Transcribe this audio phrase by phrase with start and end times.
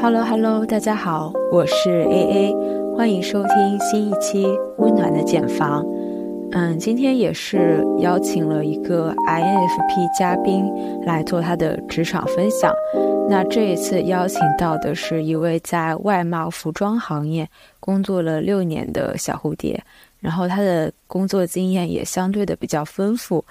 [0.00, 2.54] Hello Hello，大家好，我是 AA，
[2.96, 4.46] 欢迎收听新一期
[4.76, 5.84] 温暖的茧房。
[6.52, 10.64] 嗯，今天也是邀请了一个 INFP 嘉宾
[11.04, 12.72] 来做他的职场分享。
[13.28, 17.48] 那这一次邀请到的是一位在外贸服装行业
[17.80, 19.82] 工作了六年的小蝴蝶，
[20.20, 23.44] 然后他的工作经验也相对的比较丰富。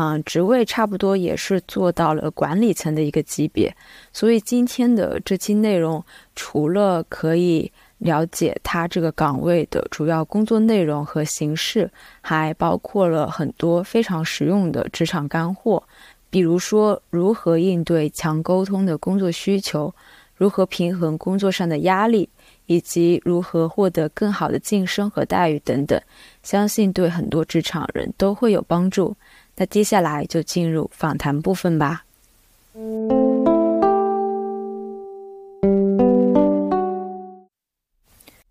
[0.00, 3.76] 嗯，职位差不多也是做到了管理层的一个级别，
[4.14, 6.02] 所以今天的这期内容，
[6.34, 11.90] 除了可以了解他这个岗位的主要工作内容和形式，
[12.22, 15.82] 还包括了很多非常实用的职场干货，
[16.30, 19.94] 比如说如何应对强沟通的工作需求，
[20.34, 22.26] 如何平衡工作上的压力，
[22.64, 26.00] 以及如何获得更好的晋升和待遇等等，
[26.42, 29.14] 相信对很多职场人都会有帮助。
[29.56, 32.04] 那接下来就进入访谈部分吧。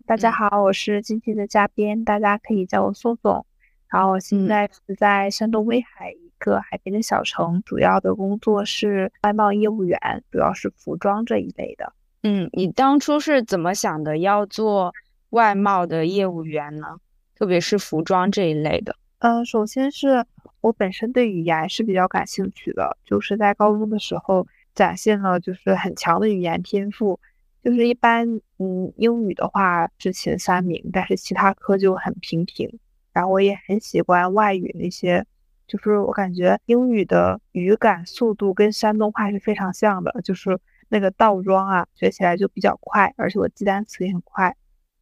[0.06, 3.46] 大家好，我是今天的嘉宾，大家可以叫我苏总。
[3.88, 9.98] 然后我现在是在山东威海一个海边的小城，主要的工作是外贸业务员，
[10.30, 11.92] 主要是服装这一类的。
[12.22, 14.94] 嗯，你当初是怎么想的要做
[15.30, 16.98] 外贸的业务员呢？
[17.36, 18.94] 特别是服装这一类的。
[19.20, 20.26] 嗯，首先是。
[20.62, 27.18] 我本身对语言是比较感兴趣的，就是在高中的时候展现了就是很强的语言天赋，
[27.64, 32.78] 就是一般嗯英语的话是前三名，但是其他科就很平平。
[33.14, 35.24] 然后我也很喜欢外语那些，
[35.66, 40.58] 就是我感觉英语的语感速度跟山东话是非常像的，就是
[40.90, 44.54] 那个倒装啊学起来就比较快，而且我记单词也很快。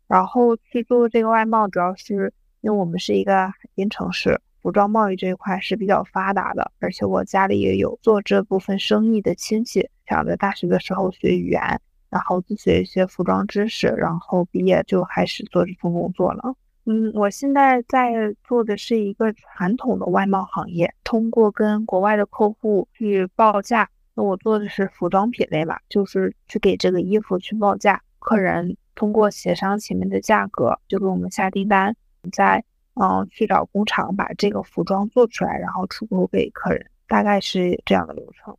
[0.06, 4.40] 然后去做这个外贸，主要是因为我们是一个海滨城市。
[4.60, 9.88] 服装贸易这一块是比较发达的，而且我家里也有做这部分生意的亲戚。
[10.06, 11.62] 想在大学的时候学语言，
[12.10, 16.54] 然后自学一些服装知识，然后毕业就开始做这份工作了。
[16.86, 23.88] 嗯，我现在在做的是一个传统的外贸行业，通过跟国外的客户去报价。
[24.14, 31.94] 那我做的是服装品类吧，就是去给这个衣服去报价，客人通过协商前面的价格，就给我们下订单，
[32.28, 32.64] 在。
[33.00, 38.52] 嗯，去找工厂把这个服装做出来，然后出口给客人，大概是这样的流程。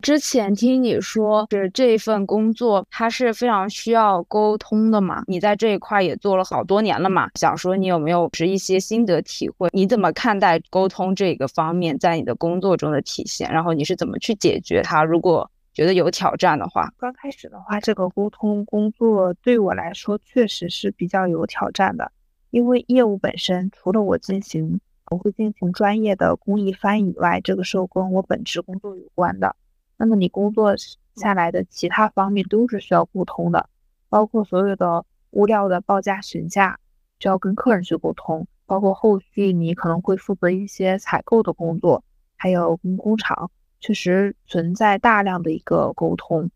[0.00, 5.22] 之前听你说是这份工作，它是非常需要沟通的嘛？
[5.26, 7.28] 你在这一块也做了好多年了嘛？
[7.34, 9.68] 想说你有没有是一些心得体会？
[9.74, 13.52] 你怎么看待沟通这个方面在你的工作中的体现？
[13.52, 15.04] 然后你是怎么去解决它？
[15.04, 22.10] 如果觉得有挑战的话，刚开始的话，这个沟通工作对我来说确实是比较有挑战的。
[22.52, 24.78] 因为业务本身，除了我进行，
[25.10, 29.56] 我会进行专业的工艺翻译以外，这个是跟我本职工作有关的。
[29.96, 30.74] 那么你工作
[31.16, 33.70] 下来的其他方面都是需要沟通的，
[34.10, 36.78] 包括所有的物料的报价询价，
[37.18, 42.04] 就要跟客人去沟通，包括后续你可能会负责一些采购的工作，
[42.36, 46.50] 还有跟工厂，确实存在大量的一个沟通。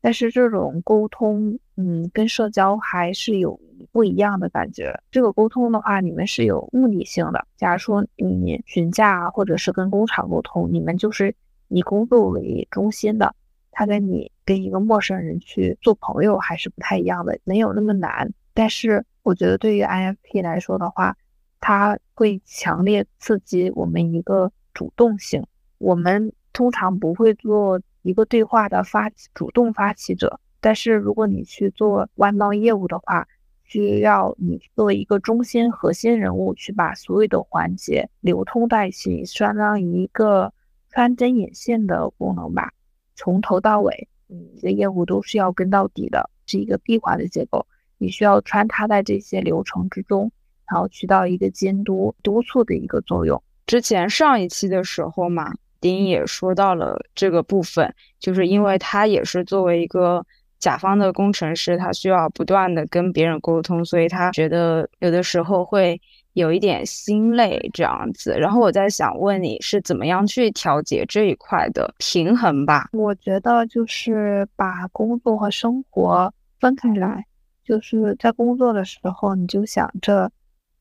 [0.00, 3.58] 但是这种沟通，嗯，跟社交还是有。
[3.92, 4.92] 不一样的感觉。
[5.10, 7.46] 这个沟通的话，你们是有目的性的。
[7.56, 11.34] 假如说你询价或者是跟工厂沟通，你们就是
[11.68, 13.34] 以工作为中心的。
[13.70, 18.30] 他跟你跟一个陌生人去做朋友还是不太一样的，没有那么难。
[18.52, 21.16] 但是我觉得对于 INFP 来说的话，
[21.60, 25.46] 它会强烈刺激我们一个主动性。
[25.78, 33.26] 我们通常不会做一个对话的发主动发起者，但是如果你去做外贸业务的话，
[33.64, 40.52] 需要你作为一个中心核心人物，去把所有的环节流通在一起，相当于一个
[40.90, 42.72] 穿针引线的功能吧。
[43.14, 47.66] 从头到尾，你的业务都是要跟到底的，是一个闭环的结构。
[47.98, 50.30] 你需要穿插在这些流程之中，
[50.70, 53.42] 然后起到一个监督、督促的一个作用。
[53.66, 60.24] 之前上一期的时候嘛，丁也说到了这个部分，就是因为他也是作为一个。
[60.60, 66.00] 甲方的工程师，他需要不断的跟别人沟通，所以他觉得有的时候会
[66.32, 68.36] 有一点心累这样子。
[68.36, 72.88] 然后我在想问你是怎么样去调节这一块的平衡吧？
[72.92, 77.24] 我觉得就是把工作和生活分开来，
[77.64, 80.28] 就是在工作的时候你就想着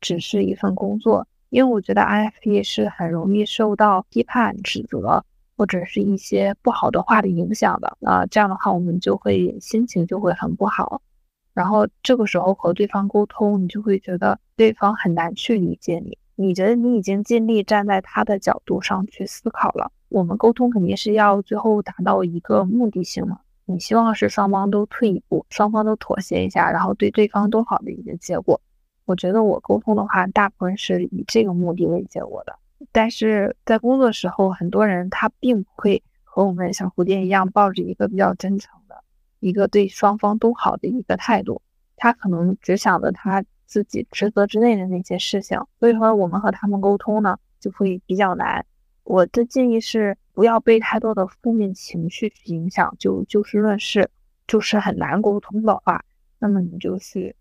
[0.01, 5.23] 只是一份工作，因为我觉得 INFP 是很容易受到批判指责。
[5.59, 11.01] 或者是一些不好的话的影响的，啊，这样的话我们就会心情就会很不好，
[11.55, 28.61] 然后这个时候和对方沟通，你就会觉得对方很难去理解你，你觉得你已经尽力站在他的角度上去思考了，我们沟通肯定是要最后达到一个目的性嘛，你希望是双方都退一步，双方都妥协一下，然后对对方都好的一个结果。
[29.07, 32.59] 我觉得我沟通的话，大部分是以这个目的为结果的。
[32.91, 39.01] 但是在工作时候，很多人他并不会和我们小蝴蝶一样，抱着一个比较真诚的
[39.39, 41.61] 一个对双方都好的一个态度，
[41.95, 45.57] 他可能只想着他自己职责之内的那些事情。
[45.79, 48.65] 所以说，我们和他们沟通呢，就会比较难。
[49.05, 54.09] 我的建议是，不要被太多的负面情绪影响，就就事论事。
[54.47, 56.03] 就是很难沟通的话，
[56.39, 57.35] 那么你就去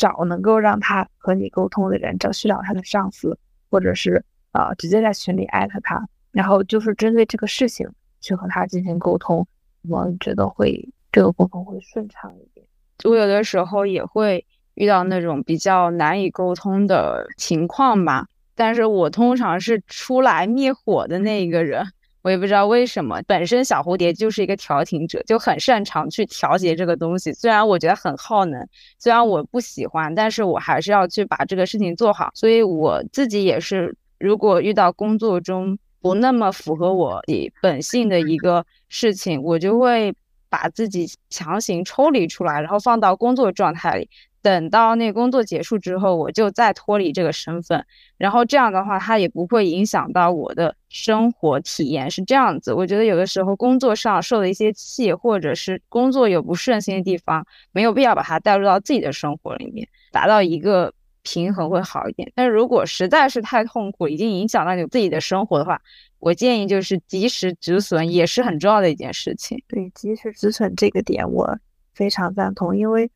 [0.00, 3.38] 找能够让他和你沟通的人，找去找他的上司，
[3.68, 7.86] 或者是呃直接在群里艾特他，然后就是针对这个事情
[8.22, 9.46] 去和他进行沟通。
[9.86, 12.66] 我觉得会这个沟通会顺畅一点。
[13.04, 18.26] 我有的时候也会遇到那种比较难以沟通的情况吧。
[18.54, 21.86] 但是我通常是出来灭火的那一个人，
[22.22, 23.20] 我也不知道为什么。
[23.26, 27.32] 本身小蝴蝶就是一个调停者，就很擅长去调节这个东西。
[27.32, 28.66] 虽然我觉得很耗能，
[28.98, 32.30] 虽然我不喜欢，但是我还是要去把这个事情做好。
[32.34, 37.22] 所以我自己也是，如果遇到工作中不那么符合我
[37.62, 40.14] 本性的一个事情，我就会
[40.48, 44.10] 把自己强行抽离出来，然后放到工作状态里。
[44.42, 47.84] 等到那工作结束之后，我就再脱离这个身份，
[48.16, 52.72] 然后这样的话，它也不会影响到我的生活体验，是这样子。
[52.72, 62.32] 我觉得有的时候工作上受了一些气，或者是工作有不顺心的地方，没有必要把它带入到自己的生活里面，达到一个平衡会好一点。
[62.34, 65.82] 但是如果实在是太痛苦，已经影响到你自己的生活的话，
[66.18, 69.62] 我建议就是及时止损，也是很重要的一件事情。
[69.68, 71.58] 对，及时止损这个点我
[71.92, 73.10] 非常赞同，因为。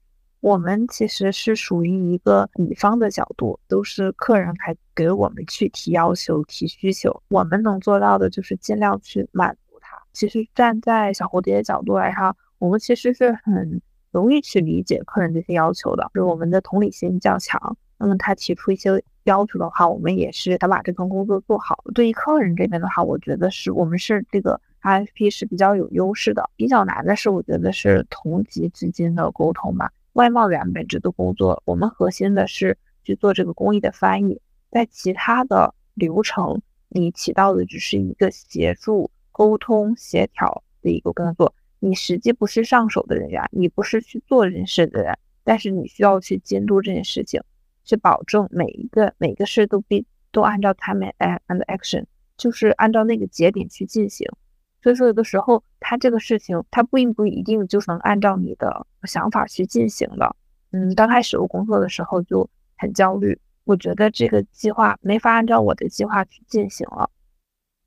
[0.44, 9.96] 我们其实是属于一个乙方的角度，都是客人来给我们去提要求、提需求，我们能做到的就是尽量去满足他。
[10.12, 13.80] 其实站在小蝴蝶的角度来说，我们其实是很
[14.10, 17.78] 容易去理解客人这些要求的，就是我们的同理心较强。
[17.96, 21.82] 那么他提出一些要求的话，我们也是想把这份工作做好。
[21.94, 26.50] 对于客人这边的话，我觉得是我们是这个 IFP 是比较有优势的。
[26.54, 29.90] 比较难的是，我觉得是同级之间的沟通吧。
[30.14, 34.40] 外贸员本质的工作，我们核心的是去做这个工艺的翻译，
[34.70, 41.52] 在其他的流程，你起到的只是一个协助、沟通、协调的一个工作。
[41.80, 47.42] 你实际不是上手的人员，你不是去做人事的人，但是你需要去监督这件事情，
[47.84, 52.04] 去保证每一个每个事都必都按照 time and action，
[52.36, 54.28] 就是按照那个节点去进行。
[54.84, 60.36] 所以说，有的时候他这个事情，他并不一定就能按照你的想法去进行的。
[60.72, 62.46] 嗯，刚开始我工作的时候就
[62.76, 67.08] 很焦虑，我觉得这个计划没法按照我的计划去进行了。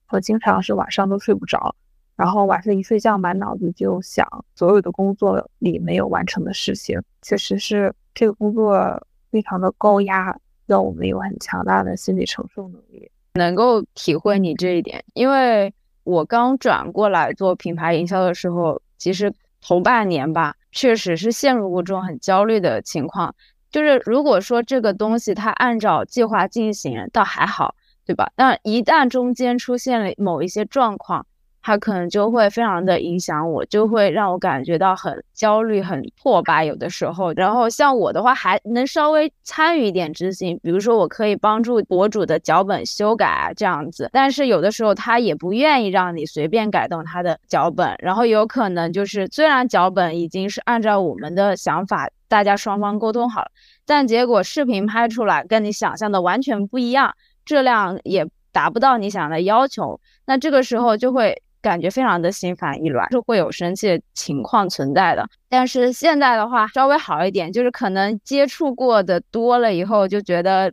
[0.10, 1.76] 我经常是晚上都睡不着，
[2.16, 7.00] 然后晚上一睡觉，满脑子就想所有的工作里没有完成的事情。
[7.22, 10.36] 确实是这个工作非常的高压，
[10.66, 13.12] 要我们有很强大的心理承受能力。
[13.36, 15.72] 能够体会你这一点，因为。
[16.08, 23.36] 我刚转过来做品牌营销的时候，其实头半年吧，确实是陷入过这种很焦虑的情况。
[23.70, 27.76] 就是如果说这个东西它按照计划进行，倒还好，
[28.06, 28.32] 对吧？
[28.38, 31.26] 但一旦中间出现了某一些状况，
[31.68, 36.64] 它可能就会非常的影响我，就会让我感觉到很焦虑、很挫败。
[36.64, 44.10] 有的时候，然后像我的话，还能稍微参与一点执行，比如说我可以帮助博主的脚本修改啊这样子。
[44.14, 53.52] 但是有的时候他也不愿意让你随便改动他的脚本，然后有可能就是虽然脚本已经是按照我们的想法，大家双方沟通好了，
[53.86, 57.14] 但结果视频拍出来跟你想象的完全不一样，
[57.44, 61.44] 质量也达不到你想的要求，那这个时候就会。
[61.68, 65.28] 感觉非常的心烦意乱，是会有生气的情况存在的。
[65.50, 70.72] 但是现在的话稍微好一点，就是可能接触过的多了以后，就觉得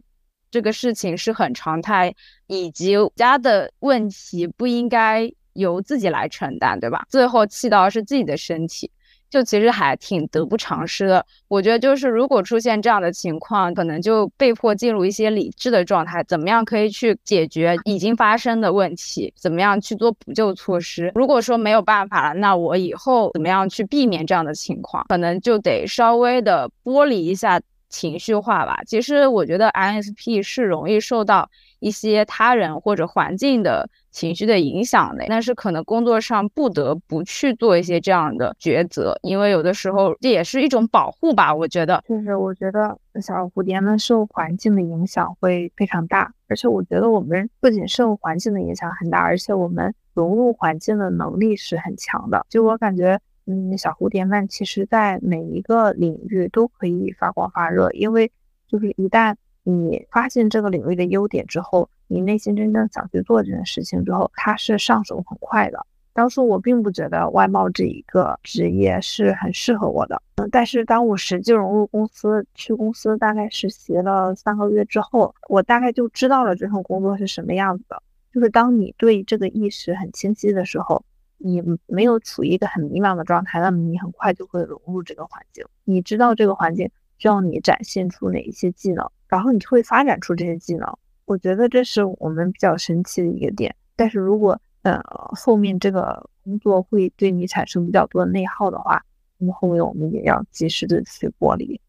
[0.50, 2.14] 这个事情是很常态，
[2.46, 7.04] 以及家的问题不应该由自己来承担，对吧？
[7.08, 8.90] 最后气到是自己的身体。
[9.34, 21.10] 就其实还挺得不偿失的，我觉得就是如果出现这样的情况，可能就被迫进入一些理智的状态，怎么样可以去解决已经发生的问题，怎么样去做补救措施。
[21.16, 28.78] 如果说没有办法了，那我以后怎么样去避免这样的情况，可能就得稍微的剥离一下情绪化吧。
[28.86, 31.50] 其实我觉得 ISP 是容易受到
[31.80, 33.90] 一些他人或者环境的。
[34.14, 41.52] 情绪的影响的，但是可能工作上不得不去做一些这样的抉择，因为有的时候这也是一种保护吧。
[41.52, 52.46] 我觉得，就是我觉得小蝴蝶们受环境的影响会非常大，而且我觉得我们不仅受环境的影响很大，而且我们融入环境的能力是很强的。
[52.48, 58.30] 就我感觉，嗯，小蝴蝶们其实在每一个领域都可以发光发热，因为
[58.68, 65.84] 就是一旦你发现这个领域的优点之后，你内心真正想去做这件事情之后，它是上手很快的。
[66.12, 78.00] 当初我并不觉得外贸这一个职业是很适合我的，嗯，但是当我实际融入公司，去公司大概实习了三个月之后，我大概就知道了这份工作是什么样子的。
[78.32, 81.04] 就是当你对这个意识很清晰的时候，
[81.36, 85.64] 你没有处于一个很迷茫的状态，那么你很快就会融入这个环境。
[85.82, 90.96] 你知道这个环境需要你展现出哪一些技能，然后你就会发展出这些技能。
[91.26, 93.74] 我觉得这是我们比较神奇的一个点。
[93.96, 95.00] 但是如果呃，
[95.34, 99.02] 后面这个工作会对你产生比较多的内耗的话，
[99.38, 101.80] 那么后面我们也要及时的去剥离。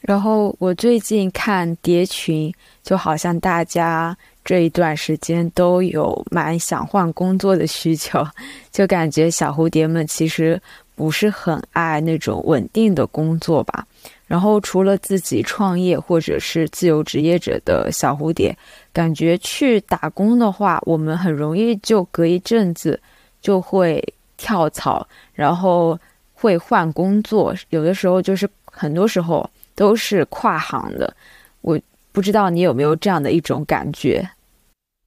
[0.00, 8.24] 然后我最近看蝶群，就好像大家这一段时间都有蛮想换工作的需求，
[8.70, 10.60] 就感觉小蝴蝶们其实
[10.96, 13.86] 不是很爱那种稳定的工作吧。
[14.26, 18.56] 然后，除了自己创业或者是自由职业者的小蝴蝶，
[18.92, 23.00] 感觉去打工的话，我们很容易就隔一阵子
[23.40, 24.02] 就会
[24.36, 25.96] 跳槽，然后
[26.34, 27.54] 会换工作。
[27.70, 31.14] 有的时候就是很多时候都是跨行的。
[31.60, 31.78] 我
[32.10, 34.28] 不知道你有没有这样的一种感觉，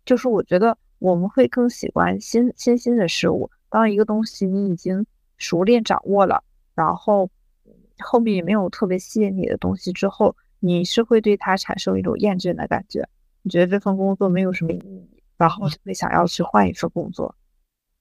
[0.06, 3.50] 就是我觉得我们会更喜欢新新鲜的事物。
[3.70, 5.06] 当一个东西你已经
[5.40, 6.44] 熟练掌握了，
[6.76, 7.28] 然后。
[8.02, 13.06] 后面也没有特别吸引你的东西，之后你是会对它产生一种厌倦的感觉，
[13.42, 17.36] 你觉得这份工作没有什么意义，然后就会想要去换一份工作。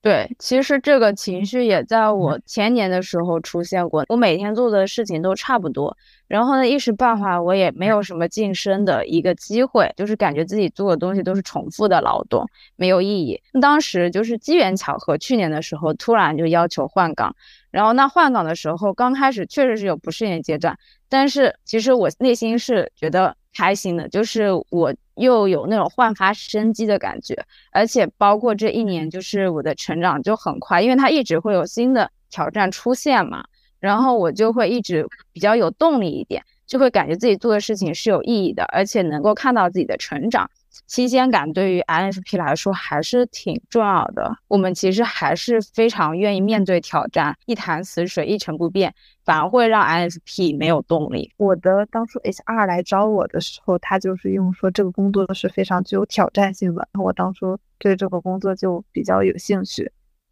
[0.01, 4.05] 对，其实这个情绪也在我前年的时候出现过。
[4.09, 5.97] 我每天做的事情都差不多，
[6.29, 13.43] 然后呢，一时半会我也没有什么晋升的一个机会，就是感觉自己做的东西都是重复的劳动，没有意义。
[13.61, 17.35] 当时就是机缘巧合，去年的时候突然就要求换岗。
[17.73, 20.79] 然后那换岗的时候，刚开始确实是有不适应阶段，
[21.09, 33.45] 但是其实我内心是觉得开心的，就是我又有那种焕发生机的感觉，而且包括这一年，就是我的成长就很快，因为它一直会有新的挑战出现嘛，
[33.81, 40.51] 然后我就会一直比较有动力一点，就会感觉自己做的事情是有意义的，而且能够看到自己的成长。
[40.87, 44.37] 新鲜感对于 INFP 来说还是挺重要的。
[44.49, 48.95] 我们其实还是非常愿意面对挑战，一潭死水一成不变，
[49.25, 51.33] 反而会让 INFP 没有动力。
[51.37, 56.89] 我的当初 HR 来招我的时候，他就是用说这个工作是非常具有挑战性的。
[56.99, 59.91] 我当初对这个工作就比较有兴趣。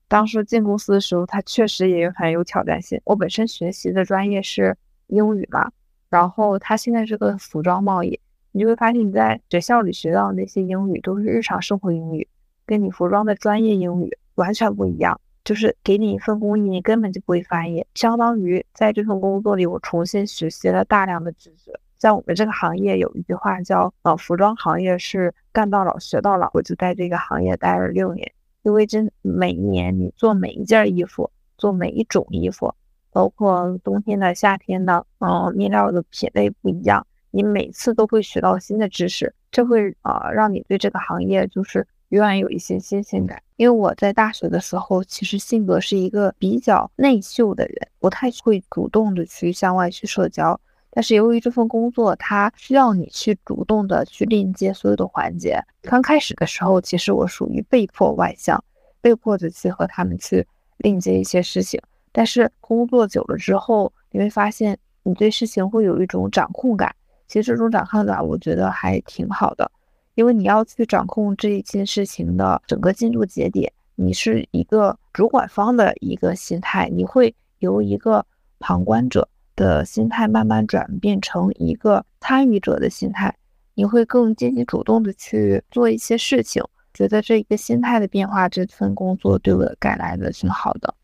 [0.09, 3.01] 当时进公司的时候，它确实也很有挑战性。
[3.05, 4.77] 我本身学习的专业是
[5.09, 5.71] 英语嘛，
[6.09, 8.21] 然后它现在是个服装贸易。
[8.57, 12.27] 你就会发现，你在学校里学到的那些英语都是日常生活英语，
[12.65, 15.21] 跟你服装的专业英语完全不一样。
[15.45, 21.79] 就是给你一份工艺，你根本就不会翻译，相当于在这份工作里，我重新学习了大量的知识。
[21.99, 28.33] 在我们这个行业，有一句话叫“呃，服装行业是干到老学到老”，我就在这个行业待了六年。
[28.63, 32.75] 因为真每年你做每一件衣服，做每一种衣服，
[33.13, 37.07] 包括冬天的、夏天的，嗯，面料的品类不一样。
[37.37, 43.43] 你每次都会学到新的知识，这会啊让你对这个行业就是永远有一些新鲜感。
[43.57, 50.59] 因为我在大学的时候，其实性格是一个比较内秀的人，不太会主动的去向外去社交。
[50.89, 55.61] 但是由于这份工作，它需要你去主动的去链接所有的环节。
[55.83, 58.65] 刚开始的时候，其实我属于被迫外向，
[59.03, 60.47] 被迫的去和他们去
[60.79, 61.79] 链接一些事情。
[62.13, 66.97] 但是工作久了之后，你会发现你对事情会有一种掌控感。
[67.27, 69.71] 其实这种掌控感，我觉得还挺好的，
[70.15, 78.25] 因为你要去掌控这一件事情的整个进度节点，你是一个主管方的一个心态，你会由一个
[78.59, 83.35] 旁观者的心态慢慢转变成一个参与者的心态，
[83.75, 86.63] 你会更积极主动的去做一些事情，
[86.95, 90.95] 觉得这一个心态的变化，这份工作对我带来的挺好的。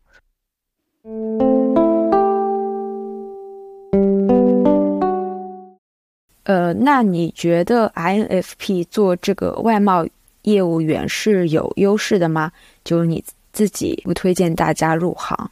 [6.43, 10.05] 呃，那你觉得 INFP 做这个外贸
[10.41, 12.51] 业务员是有优势的吗？
[12.83, 13.23] 就是你
[13.53, 15.49] 自己不推荐大家入行？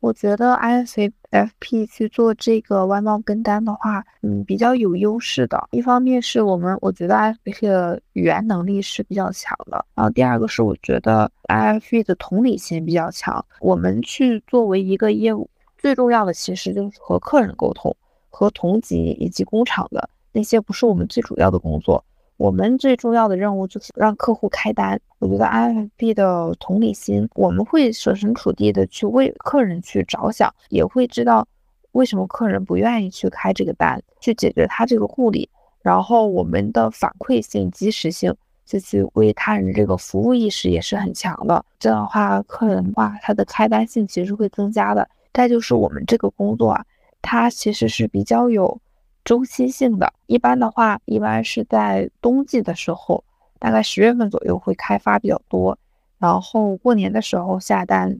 [0.00, 5.66] 我觉得 INFP 去做这个外贸跟单的话，嗯，比较有优势的。
[5.70, 9.82] 一方面是我们，我觉得 INFP 的语言能力是比较强的。
[9.94, 13.42] 然后第二个是我觉得 INFP 的同理心比较强。
[13.60, 15.48] 我们去作为一个业务，
[15.78, 17.96] 最重要的其实就是和客人沟通，
[18.28, 20.06] 和同级以及工厂的。
[20.34, 22.04] 那些不是我们最主要的工作，
[22.36, 25.00] 我们最重要的任务就是让客户开单。
[25.20, 31.46] 我觉得 IFP 的同理心，我们会设身处地的去为客人去着想，也会知道
[31.92, 35.48] 为什么客人不愿意去开这个单，去解决他这个顾虑。
[35.80, 38.34] 然后我们的反馈性、及时性，
[38.66, 41.64] 就去为他人这个服务意识也是很强的。
[41.78, 45.08] 这样的话，客人的话他的开单性其实会增加的。
[45.32, 46.84] 再就是我们这个工作啊，
[47.22, 48.80] 它其实是比较有。
[49.24, 53.24] 周期性的，一般的话，一般是在冬季的时候，
[53.58, 55.78] 大概十月份左右会开发比较多，
[56.18, 58.18] 然后过年的时候下单，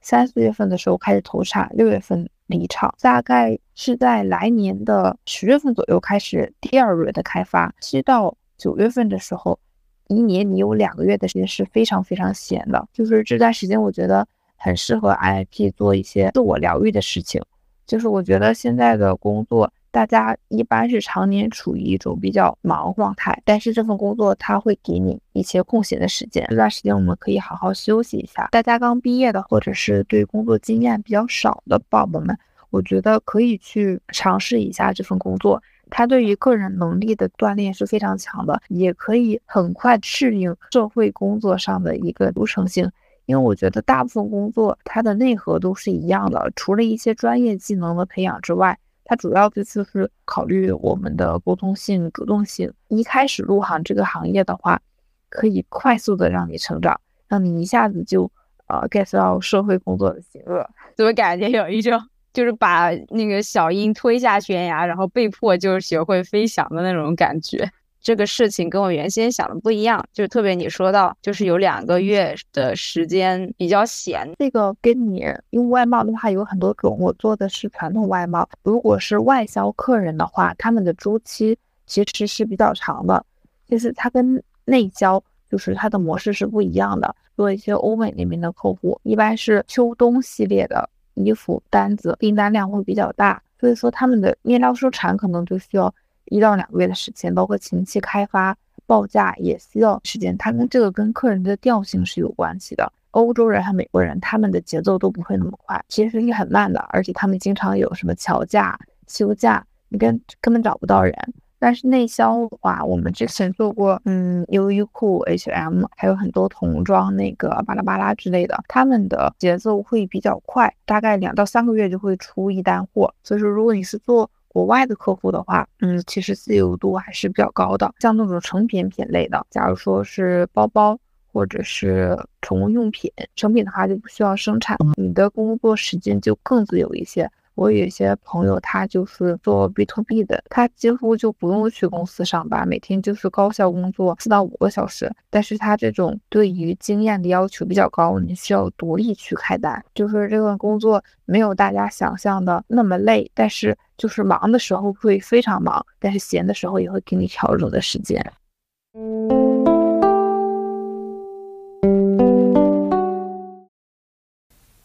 [0.00, 9.58] 三四月份的时候开始投产，六月份离场，大概是在来年的十月份左右开始第二轮的开发，七到九月份的时候，
[10.06, 14.24] 一年你有两个月的时间是非常非常闲的，就是这段时间我觉得
[14.56, 17.42] 很适合 IP 做一些自我疗愈的事情，
[17.86, 19.72] 就是我觉得现在的工作。
[19.94, 28.48] 大家一般是常年处于一种比较忙状态，但是这份工作它会给你一些空闲的时间，这段时间我们可以好好休息一下。
[28.50, 32.36] 大家刚毕业的，或者是对工作经验比较少的宝宝们，
[32.70, 42.90] 我觉得可以去尝试一下这份工作，它对于个人能力的锻炼是非常强的，也可以很快适应社会工作上的一个流程性。
[43.26, 48.76] 因为我觉得大部分工作它的内核都是一样的，除了一些专业技能的培养之外。
[49.04, 52.72] 它主要就是是考虑我们的沟通性、主动性。
[52.88, 54.80] 一开始入行这个行业的话，
[55.28, 58.30] 可以快速的让你成长，让你一下子就
[58.66, 60.66] 呃 get 到社会工作的邪恶。
[60.96, 62.00] 怎么感觉有一种
[62.32, 67.70] 就是把那个小鹰推下悬崖，然后被迫就是学会飞翔的那种感觉？
[68.04, 74.30] 这个事情跟我原先想的不一样，就是特别你说到，就是有两个月的时间比较闲。
[74.38, 78.46] 这个跟你因为外贸的话有很多种，我做的是传统外贸。
[78.62, 83.24] 如果是外销客人的话，他们的周期其实是比较长的，
[83.66, 87.16] 就是它跟内销就是它的模式是不一样的。
[87.36, 95.94] 做一些欧美那边的客户，一般是秋冬系列的衣服单子订单量会比较大，所以说他们的面料生产可能就需要。
[96.26, 98.56] 一到两个月的时间，包括前期开发、
[98.86, 100.36] 报价也需要时间。
[100.38, 102.92] 它跟这个跟客人的调性是有关系的。
[103.12, 111.14] 欧洲人和美国人，他们的节奏都不会那么快，其实是很慢的，而且他们经常有什么调价、休假，你跟根本找不到人。
[111.60, 123.14] 但是内销的话，我们之前做过，嗯，优衣库、H&M，还有很多童装那个巴拉巴拉之类的，他们的节奏会比较快，大概两到三个月就会出一单货。
[123.22, 127.92] 所以说，如果你是做国外的客户的话，嗯，其实自由度还是比较高的。
[127.98, 130.96] 像那种成品品类的，假如说是包包
[131.32, 137.28] 或者是宠物用品，成品的话就不需要生产，你的工作时间就更自由一些。
[137.54, 145.08] 我有些朋友，他就是做 B to B 的，他几乎就不用去公司上班，每天就是高效工作四到五个小时。
[145.30, 158.20] 但是他这种对于经验的要求比较高，你需要独立去开单，就是这个工作没有大家想象的那么累，但是就是忙的时候会非常忙，但是闲的时候也会给你调整的时间。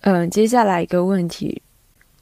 [0.02, 1.62] 嗯，接下来一个问题。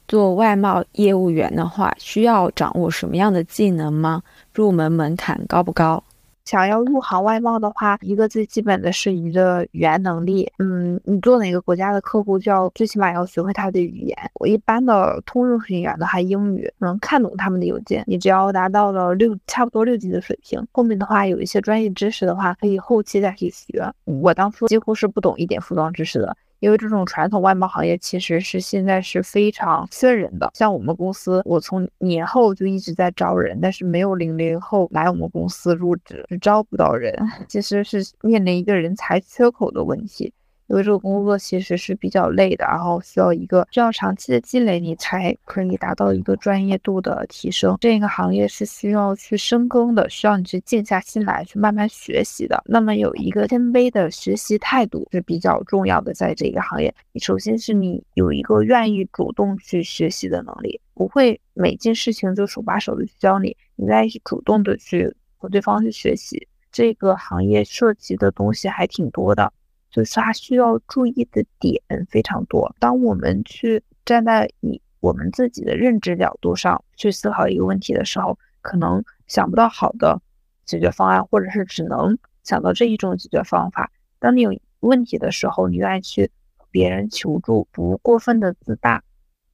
[0.08, 4.22] 做外贸业务员的话，需要掌握什么样的技能吗？
[4.54, 6.02] 入门门槛高不高？
[6.46, 10.50] 想要入行外贸的话，一个最基本的是你的语言能力。
[10.58, 14.16] 嗯，你做哪个国家的客户，就要最起码要学会他的语言。
[14.40, 18.02] 我一般的通用型语言的话，英语能看懂他们的邮件。
[18.06, 23.86] 你只要达到了六，差不多六级的水平，后面的话有一些专业知识的话，可以后期再去学。
[24.06, 26.34] 我当初几乎是不懂一点服装知识的。
[26.60, 30.50] 因为这种传统外贸行业其实是现在是非常缺人的。
[30.54, 37.14] 像我们公司，我从年后就一直在招人，但是没有零零后来我们公司入职，是招不到人，
[37.48, 40.32] 其实是面临一个人才缺口的问题。
[40.68, 47.76] 因为这个工作其实是比较累的，然后需要一个需要长期的积累，你才可以达到一个专业度的提升。
[47.80, 52.62] 这个行业是需要去深耕的，需要你去静下心来去慢慢学习的。
[52.66, 66.46] 那么有一个谦卑的学习态度是比较重要的，在这个行业，首先是你有一个愿意主动去学习的能力，不会每件事情就手把手的去教你，你愿意主动的去和对方去学习。
[66.70, 69.50] 这个行业涉及的东西还挺多的。
[69.90, 72.74] 就是它需要注意的点非常多。
[72.78, 80.20] 当我们去站在以我们自己的认知角度上去思考一个问题的时候，可能想不到好的
[80.64, 83.90] 解决方案，或者是只能想到这一种解决方法。
[84.18, 86.30] 当你有问题的时候，你愿意去
[86.70, 89.02] 别人求助，不过分的自大，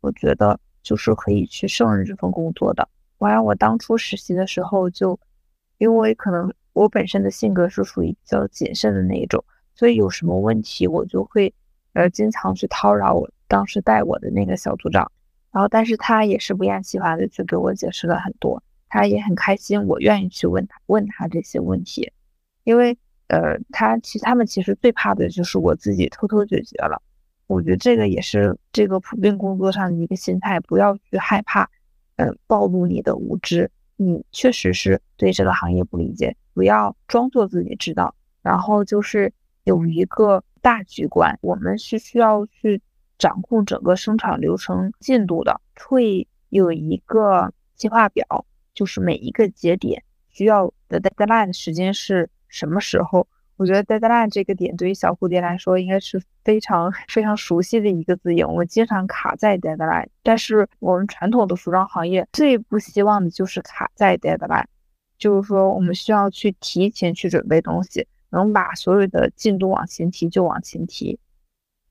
[0.00, 2.88] 我觉得就是可以去胜任这份工作的。
[3.18, 5.18] 我让我当初实习的时候，就
[5.78, 11.52] 因为可能我本身的性格是属于比较谨慎的那一种，所以有什么问题我就会
[11.92, 15.10] 呃经常去叨扰我当时带我的那个小组长，
[15.50, 22.12] 然后但是他也是不厌其烦的去给我解释了很多，他也很开心我愿意去问他问他这些问题，
[22.64, 22.96] 因为
[23.28, 27.00] 呃他其实他们其实最怕的就是我自己偷偷解决了，
[27.46, 31.68] 我觉得这个也是这个普遍工作上的一个心态，不要去害怕，
[32.16, 33.70] 嗯暴露你的无知。
[33.96, 38.12] 你确实是对这个行业不理解，不要装作自己知道。
[38.42, 39.32] 然后就是
[39.64, 42.80] 有一个大局观，我们是需要去
[43.18, 53.26] 掌控整个生产流程进度的，会有一个计划表，就是每一个节点需要的 deadline 时间是什么时候。
[53.56, 58.44] 我觉得 deadline 这个点对于小蝴蝶来说应该是非常非常熟悉的一个字眼。
[58.48, 64.64] 我们经常卡在 deadline，但是我们传统的服装行业最不希望的就是卡在 deadline，
[65.18, 71.18] 就是说我们需要去提前去准备东西，能把所有的进度往前提就往前提，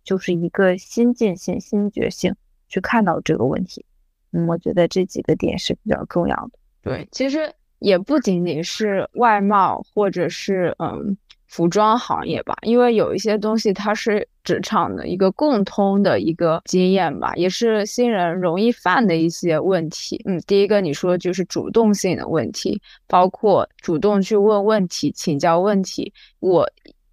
[0.04, 2.36] 就是一个新进性、新觉性
[2.68, 3.86] 去看到这个问题。
[4.32, 6.52] 嗯，我觉得这几个点是比较重要的。
[6.82, 11.18] 对，其实也不仅仅是外貌，或者是嗯。
[11.54, 20.20] 服装行业吧，因为有一些东西它是职场的一个共通的一个经验吧，也是新人容易犯的一些问题。
[20.26, 26.12] 嗯，第一个你说就是主动性的问题，包括主动去问问题、请教问题。
[26.40, 26.68] 我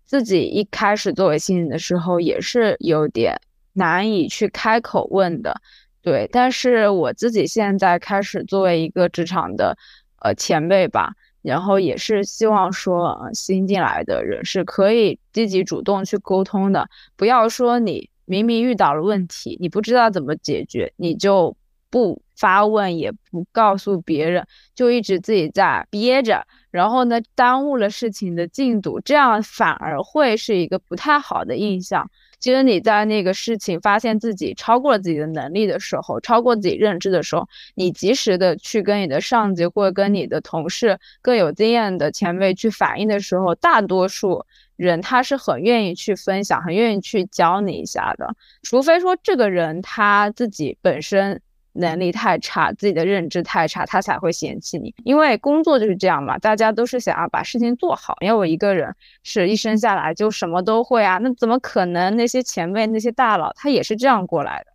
[0.06, 3.38] 自己一开始作为新人的时候也是有点
[3.74, 5.54] 难以去开口问的，
[6.00, 6.26] 对。
[6.32, 9.76] 但是我自己现在开始作为一个职场的
[10.22, 11.12] 呃前辈吧。
[11.42, 21.56] 然后也是希望说，新进来的人是可以积极主动去沟通的，不要说你明明遇到了问题，你不知道怎么解决，你就
[21.90, 32.08] 不发问，也不告诉别人，就一直自己在憋着，然后呢，耽误了事情的进度，这样反而会是一个不太好的印象。
[32.40, 44.44] 其实你在那个事情发现自己超过了自己的能力的时候，超过自己认知的时候，你及时的去跟你的上级或者跟你的同事更有经验的前辈去反映的时候，大多数
[44.76, 51.40] 人他是很愿意去分享，很愿意去教你一下的，除非说这个人他自己本身。
[51.72, 54.94] 能力太差，自己的认知太差，他才会嫌弃你。
[55.04, 58.16] 因为工作就是这样嘛，大家都是想要把事情做好。
[58.20, 62.16] 因为我一个人是一生下来就什么都会啊，那怎么可能？
[62.16, 64.72] 那些前辈、那些大佬，他也是这样过来的。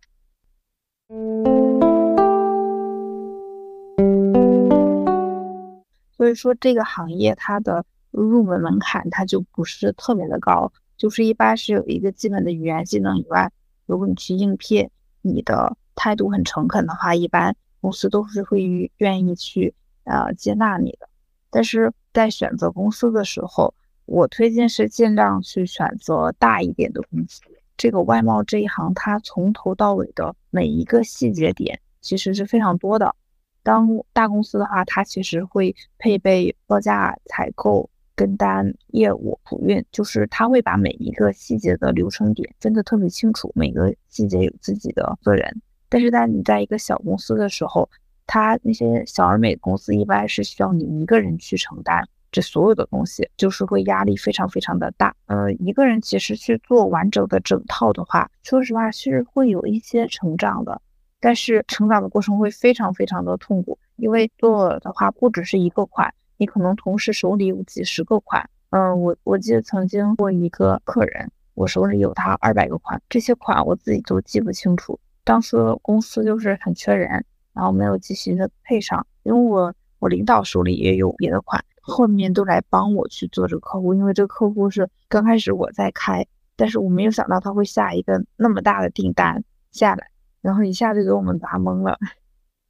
[6.16, 13.50] 所以说，这个行业它的入门门槛它就不是特别的高，就是一般是有一个基本的语言技能以外，
[13.84, 14.88] 如果你去应聘，
[15.20, 15.76] 你的。
[15.96, 21.08] 态度很诚恳的话，一般公司都是会愿意去呃接纳你的。
[21.50, 27.40] 但是在选择公司的时候，我推荐是尽量去选择大一点的公司。
[27.76, 33.16] 这个外贸这一行，它从头到尾的每一个细节点其实是非常多的。
[33.64, 37.90] 当大公司的话，它其实会配备报价、采购。
[38.18, 45.60] 跟单业务普运，就是他会把每一个细节的流程点分得特别清楚，每个细节有自己的责任。
[45.88, 47.88] 但是在你在一个小公司的时候，
[48.26, 55.14] 他那些小而美的公司一般是需要你一个人去承担这所有的东西，就是会压力非常非常的大。
[55.26, 60.82] 呃，一个人其实去做完整的整套的话，说实话是会有一些成长的，
[61.20, 68.50] 但是成长的过程会非常非常的痛苦，因为做的话不只是一个款，你可能同时手里有几十个款。
[68.70, 74.98] 嗯，我我记得曾经过一个客人，我手里有他二百个款，这些款我自己都记不清楚。
[75.26, 90.08] 当时公司就是很缺人，然后没有及时的配上，因为我我领导手里也有别的款，后面都来帮我去做这个客户，因为这个客户是刚开始我在开，但是我没有想到他会下一个那么大的订单下来，
[90.40, 91.98] 然后一下就给我们砸懵了。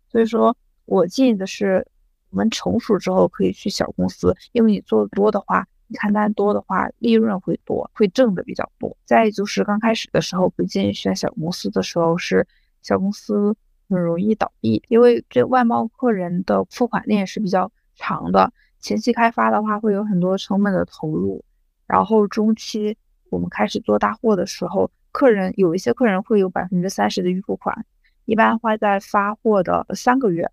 [0.09, 1.87] 所以说我建议的是，
[2.31, 5.69] 我们成熟之后可以去小公司，因为你做多的话。
[5.89, 8.97] 你看单多的话，利润会多，会挣的比较多。
[9.05, 12.47] 再就是刚开始的时候，不建议选小公司的时候，是
[12.83, 13.57] 小公司
[13.89, 18.53] 很容易倒闭，因为这外贸客人的付款链是比较长的。
[18.81, 21.45] 前期开发的话，会有很多成本的投入，
[21.87, 22.97] 然后中期
[23.31, 27.87] 我们开始做大货的时候，客人有一些客人会有百分之三十的预付款，
[28.25, 30.51] 一般会在发货的三个月。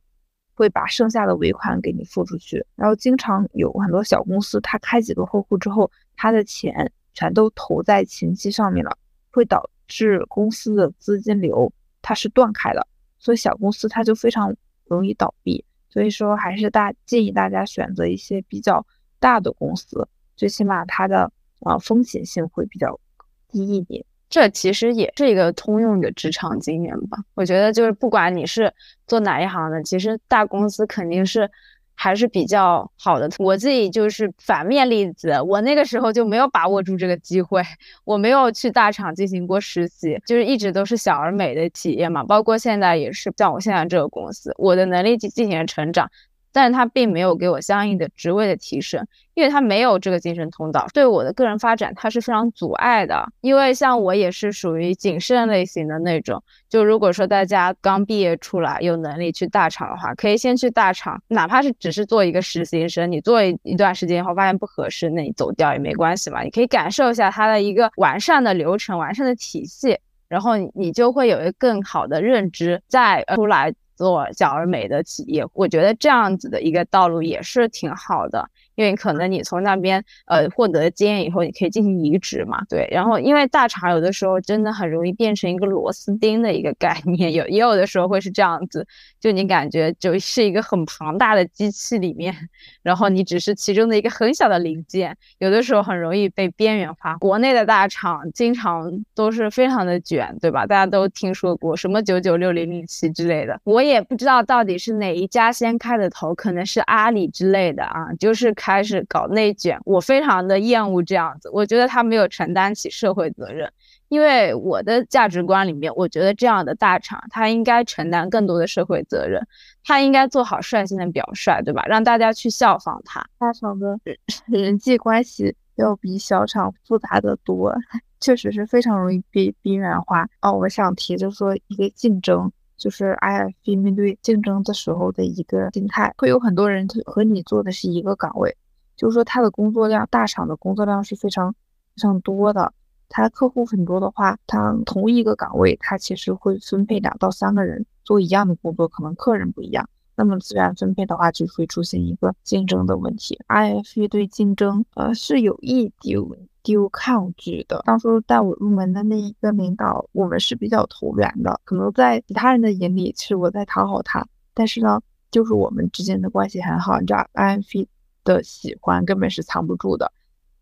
[0.53, 8.97] 会把剩下的尾款给你付出去，然后经常有很多小公司，他开几个客户之后，他的钱全都投在前期上面了，
[9.31, 12.87] 会导致公司的资金流它是断开的，
[13.19, 15.65] 所以小公司它就非常容易倒闭。
[15.89, 18.85] 所以说，还是大建议大家选择一些比较
[19.19, 22.99] 大的公司，最起码它的呃风险性会比较
[23.47, 24.03] 低一点。
[24.33, 27.19] 这其实也是一个通用的职场经验吧。
[27.35, 28.73] 我觉得就是不管你是
[29.05, 31.47] 做哪一行的，其实大公司肯定是
[31.93, 33.29] 还是比较好的。
[33.37, 37.61] 我自己就是反面例子，我那个时候就没有把握住这个机会，
[38.05, 42.23] 我没有去大厂进行过实习，就是一直都是小而美的企业嘛。
[42.23, 46.09] 包括现在也是，像我现在这个公司，我的能力进进行了成长。
[46.53, 53.27] 但是他并没有给我相应的职位的提升，因为他没有这个晋升通道，对我的个人发展他是非常阻碍的。
[53.41, 73.73] 因为像我也是属于谨慎类型的那种，就如果说大家刚毕业出来有能力去大厂的话，可以先去大厂，哪怕是只是做一个实习生，你做一段时间以后发现不合适，那你走掉也没关系嘛，你可以感受一下它的一个完善的流程、完善的体系，然后你就会有一个更好的认知，再出来。
[74.03, 78.49] 做小而美的企业，我觉得这样子的一个道路也是挺好的。
[78.75, 82.87] 因为可能你从那边呃获得经验以后，你可以进行移植嘛，对。
[82.91, 88.87] 然后因为大厂有的时候真的很容易变成一个螺丝钉的一个概念， 有也有的时候会是这样子，
[89.19, 92.33] 就你感觉就是一个很庞大的机器里面，
[92.81, 97.15] 然后你只是其中的一个很小的零件，有的时候很容易被边缘化。
[97.17, 100.65] 国内的大厂经常都是非常的卷，对吧？
[100.65, 108.51] 大家都听说过什么九九六零零七之类的，我也不知道到底是哪一家先开的头，可能是阿里之类的啊，就是。
[108.63, 111.49] 开始搞内卷，我非常的厌恶这样子。
[111.51, 113.69] 我觉得他没有承担起社会责任，
[114.07, 119.45] 因为我的价值观里面，我觉得这样的大厂他应该承担更多的社会责任，
[119.83, 121.83] 他应该做好率先的表率，对吧？
[121.87, 123.25] 让大家去效仿他。
[123.37, 127.75] 大厂的人 人际关系要比小厂复杂的多，
[128.21, 130.25] 确实是非常容易被边缘化。
[130.41, 132.49] 哦，我想提就说一个竞争。
[132.77, 138.55] 就是 IFP 面对竞争的时候的一个心态，会有很多人和你做的是一个岗位，
[138.95, 141.57] 就是说他的工作量，大厂的工作量是非常非
[142.01, 142.73] 常多的，
[143.09, 153.39] 他客户很多的话，他同一个岗位，他其实会分配两到三个人做一样的工作，可能客人不一样，那么资源分配的话就会出现一个竞争的问题。
[153.47, 156.35] IFP 对竞争，呃，是有一丢。
[156.63, 157.83] 丢抗拒的。
[157.85, 161.59] 当初带我入门的那一个领导，我们是比较投缘的。
[161.65, 166.99] 可能在其他人的眼里，是我在讨好他，但是呢，就是我们之间的关系很好。
[166.99, 167.87] 你知道，INF
[168.23, 170.11] 的喜欢根本是藏不住的。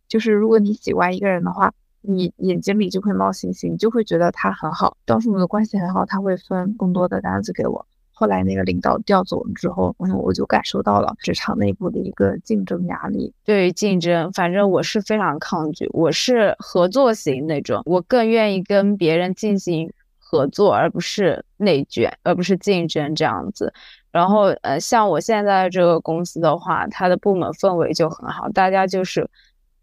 [0.08, 4.98] 就是如果你喜欢一个人的话，你眼睛里就会冒星星，你就会觉得他很好。
[5.06, 7.86] 当时我们的关系很好，他会分更多的单子给我。
[8.22, 13.34] 后来那个领导调走了之后，嗯，我就感受到了职场内部的一个竞争压力。
[13.44, 15.90] 对于竞争，反正我是非常抗拒。
[15.92, 23.74] 我是合作型那种，我更愿意跟别人进行合作，而不是内卷，而不是竞争这样子。
[24.12, 29.28] 然后，呃，像我现在这个公司的话，它的部门氛围就很好，大家就是，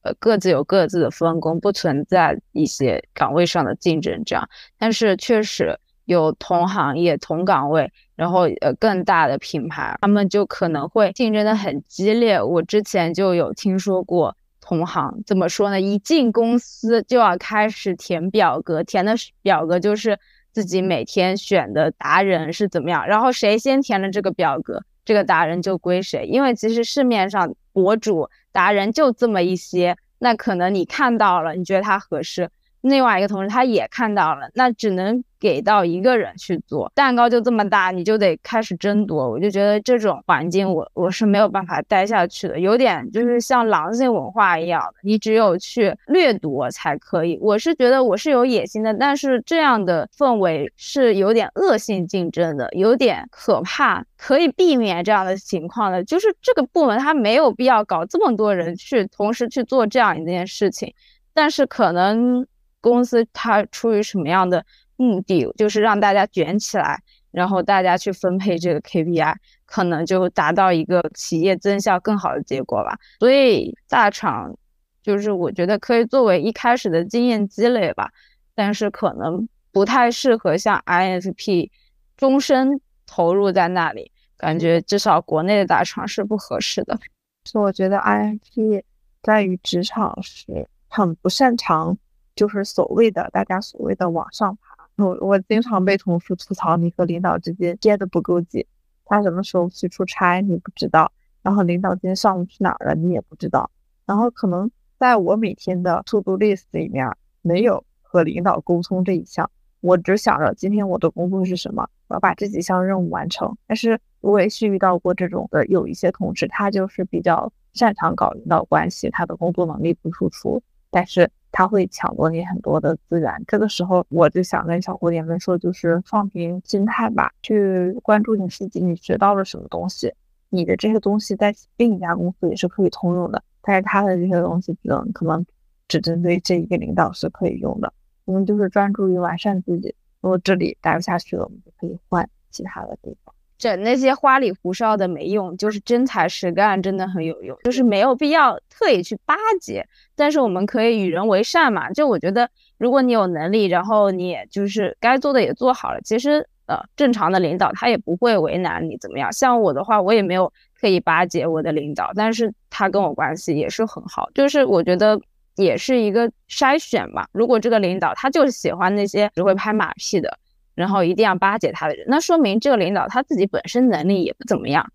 [0.02, 4.48] 呃，各自有各自的分工，不存在一些岗位上的竞争这样。
[4.78, 5.76] 但是确实
[6.08, 7.92] 有同行业、同岗位。
[8.16, 12.42] 然后呃，更大的品牌，他们就可能会竞争的很激烈。
[12.42, 15.80] 我之前就有听说过同行怎么说呢？
[15.80, 20.18] 一进公司就要开始填表格，填的表格就是
[20.50, 26.26] 自己每天选的达人是怎么样，然后谁先填了这个表格，这个达人就归谁。
[26.26, 35.22] 因为其实市面上博主达人就这么一些，那可能你看到了，你觉得他合适，另外一个同事他也看到了，那只能。
[35.40, 39.30] 给到一个人去做蛋糕就这么大，你就得开始争夺。
[39.30, 47.38] 我就觉得这种环境，我我是没有办法待下去的，有点就是像狼性文化一样的，你只有去掠夺才可以。
[47.40, 54.04] 我是觉得我是有野心的，但是这样的氛围是有点恶性竞争的，有点可怕。
[54.16, 60.92] 可以避免这样的情况的，就是这个部门他没有必要搞这么多人去同时去做这样一件事情，
[61.32, 62.44] 但是可能
[62.80, 64.64] 公司它出于什么样的？
[65.00, 69.32] 目的就是让大家卷起来，然后大家去分配这个 KPI，
[69.64, 72.98] 可能就达到一个企业增效更好的结果吧。
[73.20, 74.58] 所以大厂
[75.00, 78.10] 就是我觉得可以作为一开始的经验积累吧，
[78.56, 81.70] 但是可能不太适合像 INFP
[82.16, 86.98] 终身投入在那里，感觉至少国内的大厂是不合适的。
[87.44, 88.82] 所以我觉得 INFP
[89.22, 91.96] 在于职场是很不擅长，
[92.38, 95.04] 就是所谓的大家所谓的往上爬。
[95.04, 98.64] 我我经常被同事吐槽，你和领导之间接的不够紧，
[99.04, 101.10] 他什么时候去出差你不知道，
[101.42, 103.70] 然后领导今天上午去哪儿了你也不知道，
[104.06, 107.08] 然后可能在我每天的 to do list 里面
[107.42, 113.56] 没有和领导沟通这一项，我只想着今天我的工作是什么，我要把这几项任务完成。
[113.66, 123.34] 但是我也是遇到过这种的，有一些同事他就是比较擅长搞领导关系，他的工作能力不突出，但是他会抢夺你很多的资源。
[123.48, 130.14] 这个时候，我就想跟小蝴蝶们说，就是放平心态吧，去关注你自己，你学到了什么东西，
[130.50, 135.44] 你的这些东西在另一家公司也是可以通用的，但是他的这些东西只能可能
[135.88, 137.92] 只针对这一个领导是可以用的。
[138.24, 143.27] 我们就是专注于完善自己，如果这里待不下去了，我们就可以换其他的地方。
[143.58, 149.84] 整那些花里胡哨的没用，就是真才实干真的很有用，就是没有必要特意去巴结。
[150.14, 159.32] 但是我们可以与人为善嘛，就我觉得，如果你有能力，然后你也就是该做的也做好了，其实呃正常的领导他也不会为难你怎么样。
[159.32, 165.20] 像我的话，我也没有特意巴结我的领导，但是他跟我关系也是很好，就是我觉得
[165.56, 167.26] 也是一个筛选嘛。
[167.32, 170.38] 如果这个领导他就是喜欢那些只会拍马屁的。
[170.78, 174.88] 然后一定要巴结他的人，那说明这个领导他自己本身能力也不怎么样。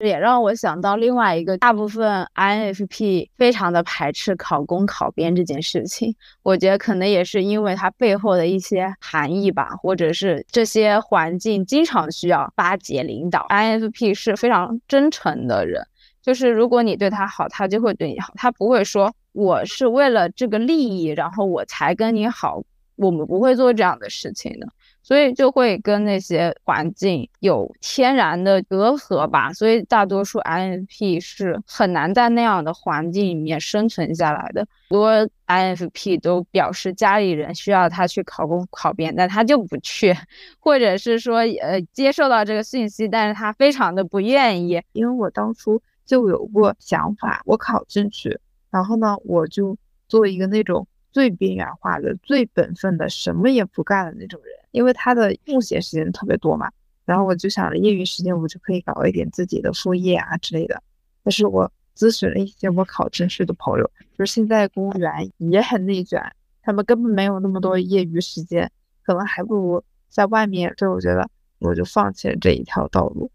[0.00, 6.14] 也让我想到另外一个，大部分 INFP 非常的排斥考公考编这件事情。
[6.42, 13.46] 我觉得可能也是因为它背后的一些含义吧，或者是这些环境经常需要巴结领导。
[13.48, 15.86] INFP 是非常真诚的人，
[16.20, 19.10] 就是如果你对他好，他就会对你好，他不会说。
[19.34, 22.62] 我是为了这个利益，然后我才跟你好，
[22.94, 24.68] 我们不会做这样的事情的，
[25.02, 29.52] 所以就会跟那些环境有天然的隔阂吧。
[29.52, 34.60] 所以大多数 INFP 是很难在那样的环境里面生存下来的。
[34.88, 40.14] 很多 INFP 都表示家里人需要他去考公考编，但他就不去，
[40.60, 44.80] 或者是说呃接受到这个信息，但是他非常的不愿意。
[44.92, 48.38] 因为我当初就有过想法，我考进去。
[48.74, 56.68] 然后呢，我就做一个那种最边缘化的、最本分的、什么也不干的那种人，因为他的空闲时间特别多嘛。
[57.04, 60.82] 然后我就想着业余时间我就可以搞一点自己的副业啊之类的。
[61.22, 66.20] 但是我咨询了一些我考真试的朋友，就是现在公务员也很内卷，
[66.60, 68.68] 他们根本没有那么多业余时间，
[69.04, 70.74] 可能还不如在外面。
[70.76, 73.30] 所以我觉得我就放弃了这一条道路。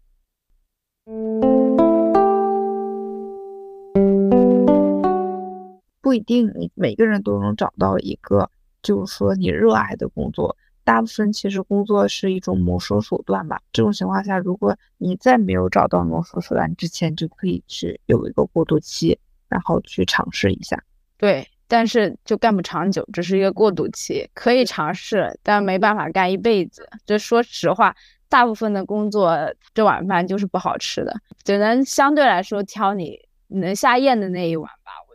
[6.10, 8.50] 不一定你每个人都能找到一个，
[8.82, 10.56] 就是说你热爱的工作。
[10.82, 13.60] 大部分其实工作是一种谋生手段吧。
[13.72, 19.16] 这种情况下，如果你在没有找到谋生手段之前，就可以去有一个过渡期，
[19.48, 20.82] 然后去尝试一下。
[21.16, 26.90] 对，但是就干不长久，只是一个过渡期，可以尝试，但没办法干一辈子。
[27.06, 27.94] 就说实话，
[28.28, 29.38] 大部分的工作
[29.72, 34.68] 这碗饭就是不好吃的，只能相对来说挑你能下咽的那一碗。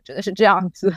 [0.05, 0.93] 觉得是这样子，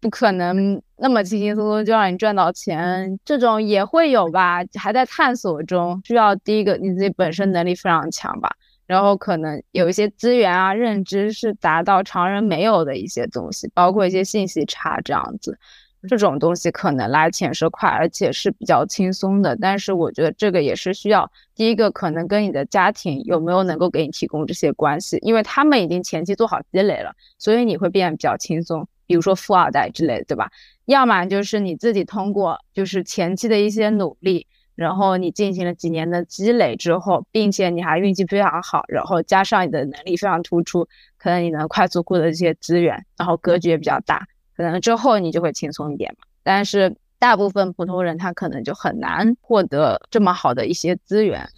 [0.00, 8.50] 不可能那么轻轻松松就让你赚到钱，这种也会有吧，还在探索中，需要第一个你自己本身能力非常强吧，
[8.86, 15.58] 然后可能有一些资源啊、认知是达到常人没有的一些东西，包括一些信息差这样子。
[16.08, 19.56] 这种东西可能来钱是快，而且是比较轻松的。
[19.56, 28.86] 但是我觉得这个也是需要第一个，可能跟你的家庭有没有能够给你提供这些关系，因为他们已经前期做好积累了，所以你会变得比较轻松。
[29.06, 30.50] 比如说富二代之类的，对吧？
[30.86, 40.86] 要么就是你自己通过就是前期的一些努力，然后你进行了几年的积累之后，并且你还运气非常好，然后加上你的能力非常突出，
[41.18, 44.26] 可能你能快速获得这些资源，然后格局也比较大。
[44.56, 51.48] 可能之后你就会轻松一点嘛，但是大部分普通人他可能就很难获得这么好的一些资源。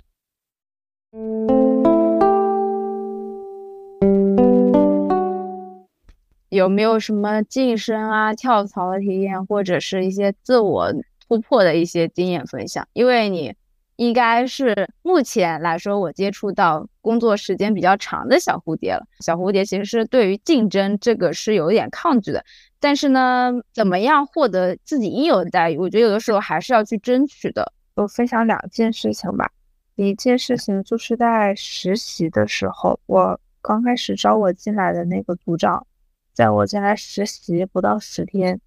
[6.48, 10.92] 有没有什么晋升啊、跳槽的体验，或者是一些自我
[11.28, 12.86] 突破的一些经验分享？
[12.92, 13.54] 因为你。
[13.96, 19.06] 应该是目前来说，我接触到工作时间比较长的小蝴蝶了。
[19.20, 22.44] 小蝴蝶其实是对于竞争这个是有点抗拒的，
[22.78, 27.72] 但是呢，怎么样获得自己应有的待遇，我觉得有的时候还是要去争取的。
[27.94, 29.50] 我分享两件事情吧。
[29.94, 35.86] 一件事情就是在实习的时候，我刚开始招我进来的那个组长，
[36.34, 38.60] 在我进来实习不到十天，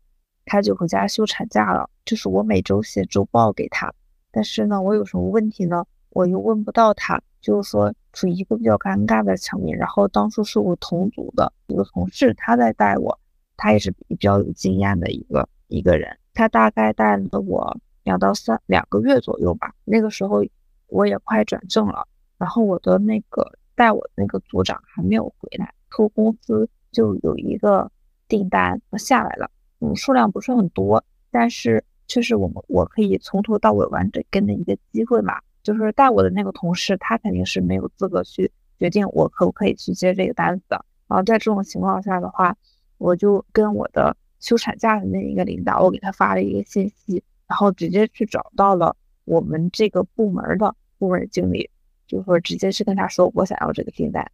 [0.45, 3.93] 他就回家休产假了，就是我每周写周报给他。
[4.31, 5.85] 但是呢，我有什么问题呢？
[6.11, 9.77] 我又问不到他，就是说处于一个比较尴尬的场面。
[9.77, 13.19] 然后当初是我同组的一个同事，他在带我，
[13.57, 16.17] 他也是比较有经验的一个一个人。
[16.33, 19.73] 他大概带了我两到三两个月左右吧。
[19.85, 20.43] 那个时候
[20.87, 22.07] 我也快转正了，
[22.37, 27.91] 然后我的那个带我的那个组长还没有回来，客户公司就有一个
[28.27, 29.49] 订单下来了，
[29.79, 31.83] 嗯，数量不是很多，但是。
[32.09, 40.83] 确实我们我可以从头到尾完整跟的一个机会嘛，就是带我的那个同事，他肯定是没有资格去决定我可不可以去接这个单子的。
[41.07, 42.57] 然后在这种情况下的话，
[42.97, 48.95] 我就跟我的休产假的那一个领导，我给他发了一个信息，然后直接去找到了
[49.25, 51.69] 我们这个部门的部门经理，
[52.07, 54.25] 就说直接去跟他说我想要这个订单。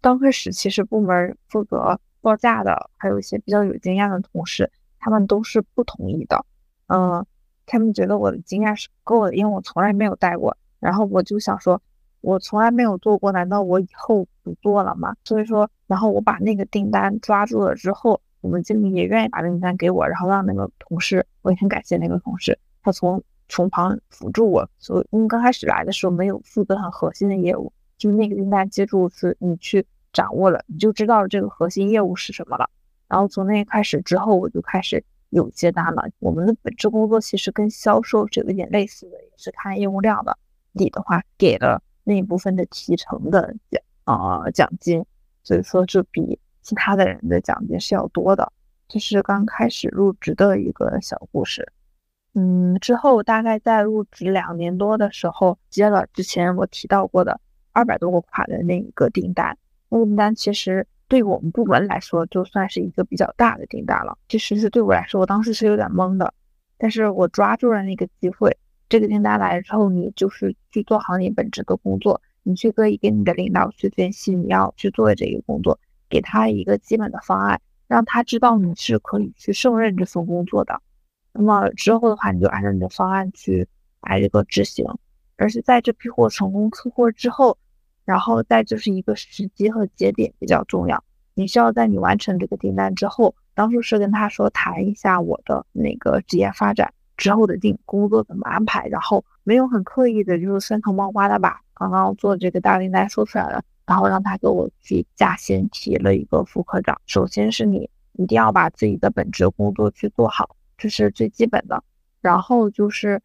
[0.00, 4.70] 刚开始其实部门负责报价的，还有一些比较有经验的同事，
[5.00, 6.44] 他们都是不同意的。
[6.86, 7.24] 嗯，
[7.66, 10.56] 他们觉得我的经验是不够的，因为我从来没有带过。
[10.80, 11.80] 然后我就想说，
[12.20, 15.16] 我从来没有做过，难道我以后不做了吗？
[15.24, 24.68] 所以说，然后我把那个订单抓住了之后，我们经理也愿意把订单给我，然后让那个同事，我也很感谢那个同事，他从从旁辅助我。
[24.78, 32.68] 所以，因为刚开始来的时候没有负责很核心的业务，就那个订单接住是你去掌握了，你就知道这个核心业务是什么了。
[33.08, 35.02] 然后从那开始之后，我就开始
[35.34, 36.08] 有接单了。
[36.20, 40.38] 我们的本职工作其实跟销售是有一点类似的，也是看业务量的。
[40.72, 45.04] 你的话给了那一部分的提成的奖啊奖金，
[45.42, 48.52] 所以说这比其他的人的奖金是要多的。
[48.86, 51.72] 这是刚开始入职的一个小故事。
[52.34, 57.40] 嗯，之后大概在入职两年多的时候，接了之前我提到过的
[57.72, 59.56] 二百多个款的那一个订单。
[59.88, 64.16] 那个订单其实对我们部门来说，就算是一个比较大的订单了。
[64.28, 66.32] 其实是对我来说，我当时是有点懵的，
[66.78, 68.56] 但是我抓住了那个机会。
[68.88, 75.78] 这个订单来了之后，你就是去做好你本职的工作，你去可以跟你的领导去分析你要去做的这个工作，
[76.08, 80.80] 给他一个基本的方案，让他知道你是可以去胜任这份工作的。
[81.32, 83.66] 那么之后的话，你就按照你的方案去
[84.00, 84.86] 来这个执行。
[85.36, 87.58] 而是在这批货成功出货之后，
[88.04, 91.02] 然后再就是一个时机和节点比较重要，
[91.34, 96.92] 你需要在你完成这个订单之后，当初是跟他说谈一下我的那个职业发展。
[97.16, 107.00] 之后的定工作怎么安排，然后没有很刻意的，就是酸藤冒瓜的把刚刚做这个大订单说出来了，然后让他给我去加薪提了一个副科长。
[107.06, 111.84] 首先是你一定要把自己的本职工作去做好，这是最基本的。
[112.20, 113.22] 然后就是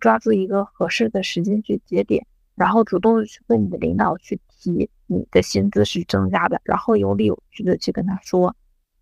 [0.00, 8.54] 抓住一个合适的时间去节点，然后主动的去跟你的领导去提你的薪资是增加的，然后有理有据的去跟他说，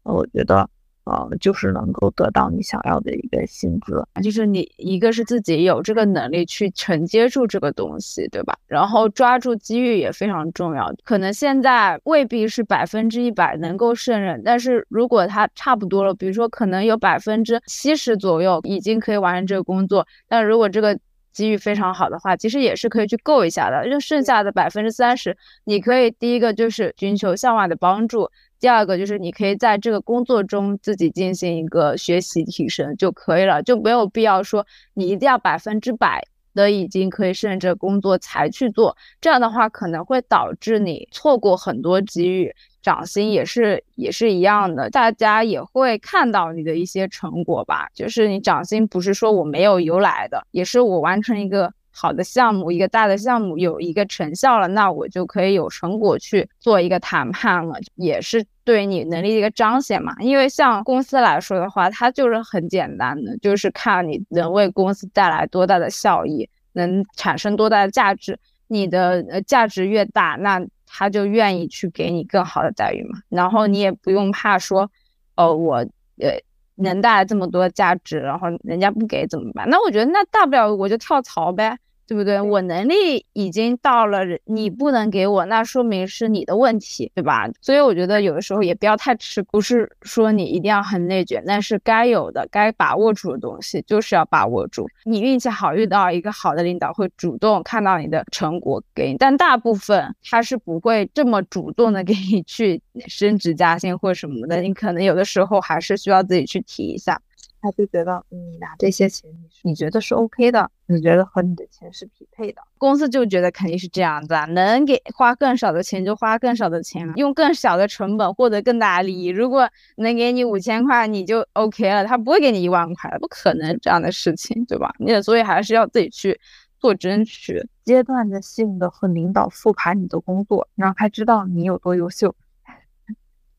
[0.03, 0.68] 我觉得。
[1.05, 8.57] 呃，就是能够得到你想要的一个薪资，就是你一个是自己有这个能力去承接住这个东西，对吧？
[8.66, 10.94] 然后抓住机遇也非常重要。
[11.03, 20.96] 可能现在未必是百分之一百能够胜任，但是如果他差不多了，比如说可能有百分之七十左右已经可以完成这个工作，但如果这个
[21.32, 23.88] 机遇非常好的话，其实也是可以去够一下的。
[23.88, 28.30] 就剩下的百分之三十，你可以第一个就是寻求向外的帮助。
[28.58, 36.22] 第二个就是你可以在这个工作中自己进行一个学习提升就可以了，就没有必要说你一定要百分之百
[36.55, 42.55] 的已经可以胜任这工作才去做，这样的话可能会导致你错过很多机遇。
[42.82, 51.72] 涨薪也是也是一样的，大家也会看到你的一些成果吧，就是你涨薪不是说我没有由来的，也是我完成一个。
[51.93, 60.14] 好的项目，一个大的项目有一个成效了，那我就可以有成果去做一个谈判了，也是对你能力的一个彰显嘛。
[60.20, 68.38] 因为像公司来说的话，它就是很简单的，就是看你能为公司带来多大的效益，能产生多大的价值。
[68.68, 73.18] 你的呃价值越大，那他就愿意去给你更好的待遇嘛。
[73.28, 74.91] 然后你也不用怕说，
[75.34, 75.76] 哦，我
[76.18, 76.41] 呃。
[76.80, 79.68] 能带来这么多价值，然后人家不给怎么办？
[79.70, 81.78] 那我觉得那大不了我就跳槽呗。
[82.11, 82.40] 对不对？
[82.40, 87.48] 我能力已经到了，你不能给我，那说明是你的问题，对吧？
[87.61, 94.88] 所以我觉得有的时候也不要太吃，不是说你一定要很内卷，但是该有的、该把握住的东西就是要把握住。
[95.04, 107.22] 你运气好，遇到一个好的领导会主动看到你的成果给你，但大部分他是不会这么主动的给你去升职加薪或什么的，你可能有的时候还是需要自己去提一下。
[107.62, 119.26] 他就觉得你拿这些钱，你你觉得是 OK 的，你觉得和你的钱是匹配的，公司就觉得肯定是这样子啊，能给花更少的钱就花更少的钱，用更小的成本获得更大的利益。
[119.28, 124.94] 如果能给你五千块，你就 OK 了，他不会给你一万块，不可能这样的事情，对吧？
[124.98, 126.40] 你所以还是要自己去
[126.78, 132.34] 做争取，阶段的性的和领导复盘你的工作，让他知道你有多优秀，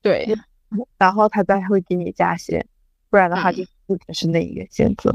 [0.02, 0.36] 对，
[0.98, 2.60] 然后他再会给你加薪。
[3.12, 3.62] 不然的话，就
[3.92, 5.14] 不只是那一个选择。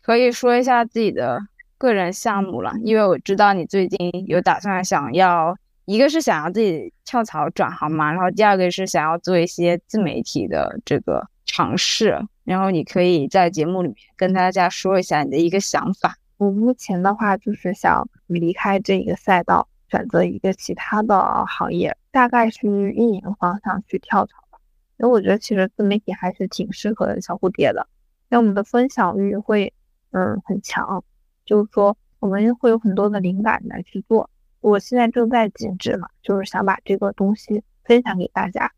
[0.00, 1.40] 可以说一下自己的
[1.76, 5.56] 个人项目了，因为我知道你最近有打算想要，
[5.86, 12.20] 一个是想要自己跳槽转行嘛，然后第二个是想要做一些自媒体的这个尝试。
[12.44, 16.16] 然后你可以在节目里面跟大家说一下你的一个想法。
[16.36, 24.60] 我目前的话就是想离开这一个赛道，选择一个其他的行业，大概是运营方向去跳槽吧。
[24.98, 27.88] 因为我觉得其实自媒体还是挺适合小蝴蝶的，
[28.30, 29.74] 因为我们的分享欲会
[30.12, 31.02] 嗯很强，
[31.44, 34.30] 就是说我们会有很多的灵感来去做。
[34.60, 38.70] 我现在正在静止嘛，就是想把这个东西分享给大家。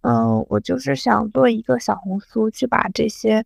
[0.00, 3.44] 嗯，我就是想做一个小红书，去把这些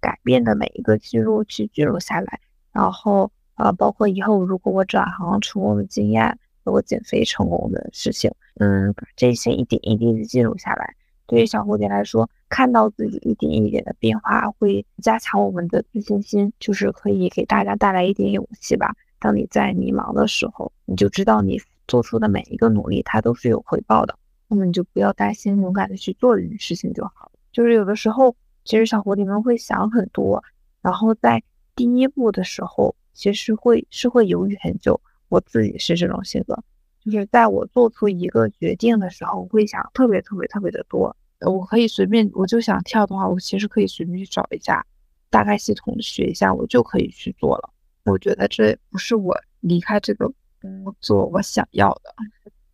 [0.00, 2.40] 改变的每一个记录去记录下来。
[2.72, 10.94] 然后呃，包括以后如果我转行成功的经验，我减肥成功的事情，嗯，把这些一点一滴的记录下来。
[11.26, 18.94] 对于小蝴蝶来说，看到自己一点一点的变化，会加强我们的自信心，就是可以给大家带来一点勇气吧。
[19.18, 21.58] 当你在迷茫的时候，你就知道你
[21.88, 24.18] 做出的每一个努力，它都是有回报的。
[24.48, 27.32] 那么你就不要担心，勇敢的去做这件事情就好。
[27.52, 30.42] 就是有的时候，其实小蝴蝶们会想很多，
[30.82, 31.42] 然后在
[31.74, 35.00] 第一步的时候，其实会是会犹豫很久。
[35.32, 36.62] 我自己是这种性格，
[37.02, 41.16] 就是在我做出一个决定的时候，我会想特别特别特别的多。
[41.40, 44.84] 我可以随便，我就想跳的话，我其实可以随便去找一下，
[45.30, 47.70] 大概系统学一下，我就可以去做了。
[48.04, 50.30] 我觉得这不是我离开这个
[50.60, 52.14] 工作我想要的，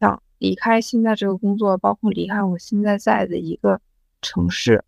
[0.01, 3.81] 想离开现在这个工作，包括离开我现在在的一个
[4.21, 4.85] 城市，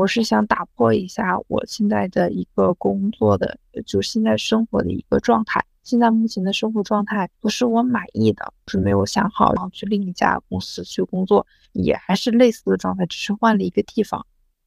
[0.00, 5.62] 我是想打破一下我现在的一个工作的，就现在生活的一个状态。
[5.82, 14.24] 现在目前的生活状态不是我满意的，是没有想好，然后去另一家公司去工作，也还是类似的状态，只是换了一个地方，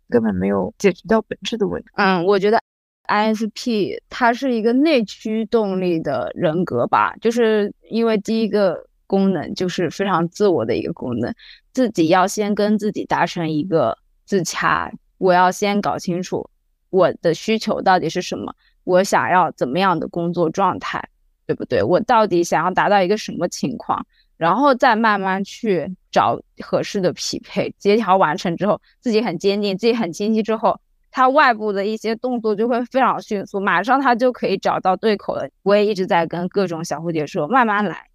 [0.07, 1.89] 根本没有解决掉本质的问题。
[1.95, 2.59] 嗯，我觉得。
[3.07, 11.33] ISP 它是一个内驱动力的人格吧，就是因为第一个功能就是非常自我的一个功能，
[11.73, 14.89] 自己要先跟自己达成一个自洽，
[15.23, 16.49] 我要先搞清楚
[16.89, 18.53] 我的需求到底是什么，
[18.83, 21.01] 我想要怎么样的工作状态，
[21.47, 21.81] 对不对？
[21.81, 24.05] 我到底想要达到一个什么情况，
[24.35, 30.77] 然后再慢慢去找合适的匹配，协调完成之后，自己很坚定，自己很清晰之后。
[31.09, 35.49] 他外部的一些动作就会非常迅速，马上他就可以找到对口的。
[35.61, 38.07] 我也一直在跟各种小蝴蝶说，慢慢来，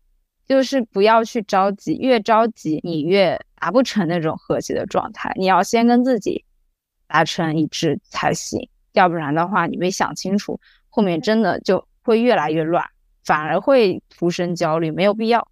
[0.47, 5.33] 就是不要去着急，越着急你越达不成那种和谐的状态。
[5.37, 6.45] 你要先跟自己
[7.09, 12.85] 达成一致才行，要不然的话，你没想清楚，后面真的就会越来越乱，
[13.25, 15.49] 反而会徒生焦虑，没有必要。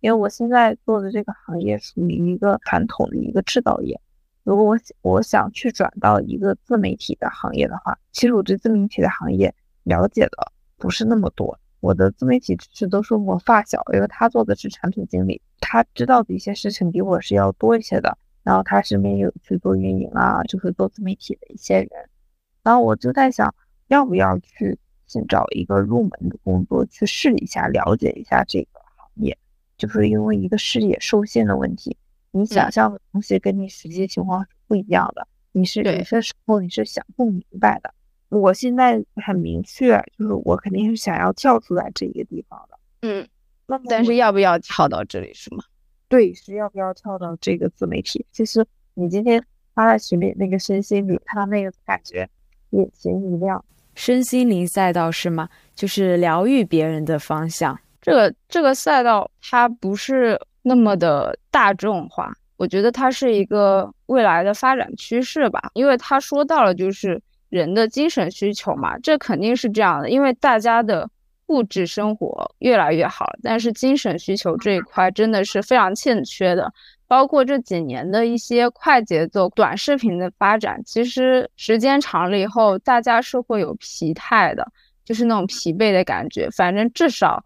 [0.00, 4.00] 因为我现在做的这个行业属于一个传统的一个制造业。
[4.42, 11.58] 如果我我想去转到一个自媒体的行业的话，其实我对自媒体的行业了解的不是那么多。
[11.80, 18.16] 我的自媒体知识都是我发小，因为他做的是产品经理，他知道的一些事情比我是要多一些的。
[18.50, 21.88] 然后他身边有去做运营啊，就是做自媒体的一些人。
[22.64, 23.54] 然后我就在想，
[23.86, 24.76] 要不要去
[25.06, 29.38] 先找一个入门的工作去试一下，了解一下这个行业，
[29.78, 31.96] 就是因为一个视野受限的问题。
[32.32, 37.94] 你想象的东西跟你实际情况是不一样的，你是有些时候你是想不明白的。
[38.30, 42.76] 我现在很明确，就是我肯定是想要跳出来这一个地方的。
[43.02, 43.28] 嗯，
[43.68, 45.62] 那但是要不要跳到这里是吗？
[46.10, 48.26] 对，是要不要跳到这个自媒体？
[48.30, 49.42] 其实你今天
[49.74, 52.28] 发在群里那个身心灵，他那个感觉
[52.70, 53.64] 眼前一亮。
[53.94, 55.48] 身心灵赛道是吗？
[55.74, 57.78] 就是疗愈别人的方向。
[58.02, 60.38] 这个这个赛道它不是。
[60.62, 71.08] 那么的大众化，我觉得它是一个未来的发展趋势吧，因为他说到了就是人的精神需求嘛，这肯定是这样的，因为大家的
[71.50, 76.72] 物质生活越来越好，但是精神需求这一块真的是非常欠缺的。
[77.06, 84.66] 包括这几年的一些快节奏短视频的发展，其实时间长了以后，大家是会有疲态的，
[85.04, 86.48] 就是那种疲惫的感觉。
[86.50, 87.44] 反正至少。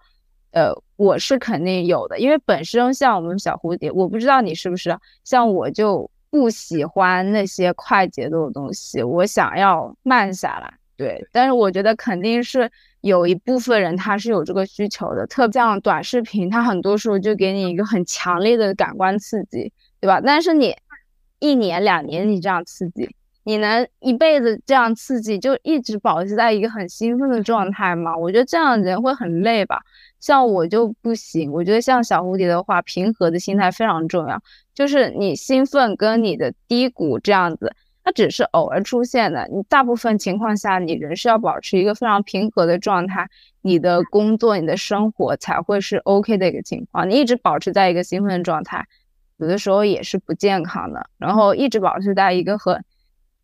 [0.56, 10.72] 呃，我是肯定有的，因为本身像我们小蝴蝶，我不知道你是不是像我，就不喜欢那些快节奏的东西，我想要慢下来。
[10.96, 12.70] 对，但是我觉得肯定是
[13.00, 20.20] 有一部分人他是有这个需求的，特别像短视频，它很多时候就给你一个很强烈的感官刺激，对吧？
[20.20, 20.76] 但是你
[21.40, 23.08] 一年两年你这样刺激，
[23.42, 28.16] 你能一辈子这样刺激，就一直保持在一个很兴奋的状态吗？
[28.16, 29.80] 我觉得这样人会很累吧。
[30.20, 34.40] 像我就不行，我觉得像小蝴蝶的话，平和的心态非常重要。
[34.72, 37.74] 就是你兴奋跟你的低谷这样子，
[38.04, 39.48] 它只是偶尔出现的。
[39.50, 43.28] 你大部分情况下，你人是要保持一个非常平和的状态，
[43.62, 47.08] 你的工作、你的生活才会是 OK 的一个情况。
[47.08, 48.86] 你一直保持在一个兴奋状态，
[49.38, 51.08] 有的时候也是不健康的。
[51.16, 52.84] 然后一直保持在一个很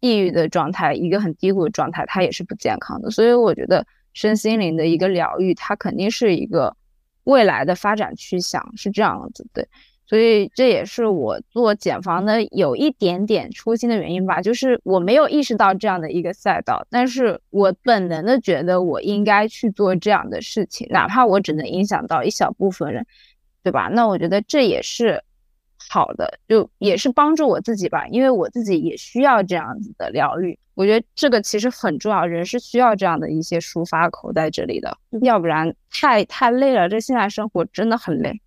[0.01, 3.11] 抑郁的状态，一个很低谷的状态，它也是不健康的。
[3.11, 6.77] 所以我觉得身心灵的一个疗愈，它肯定是一个
[7.25, 9.67] 未来的发展趋向，是这样子的。
[10.11, 23.07] 所以这也是我做减房的有一点点初心的原因吧，就是我没有意识到这样的一个赛道，但是我本能的觉得我应该去做这样的事情，哪怕我只能影响到一小部分人，
[23.63, 23.89] 对吧？
[23.93, 25.23] 那我觉得这也是
[25.89, 30.59] 好的，就也是帮助我自己吧，因为我自己也需要这样子的疗愈。
[30.75, 38.41] 我觉得这个其实很重要，人是需要这样的一些抒发口在这里的，要不然太太累了，这现在生活真的很累。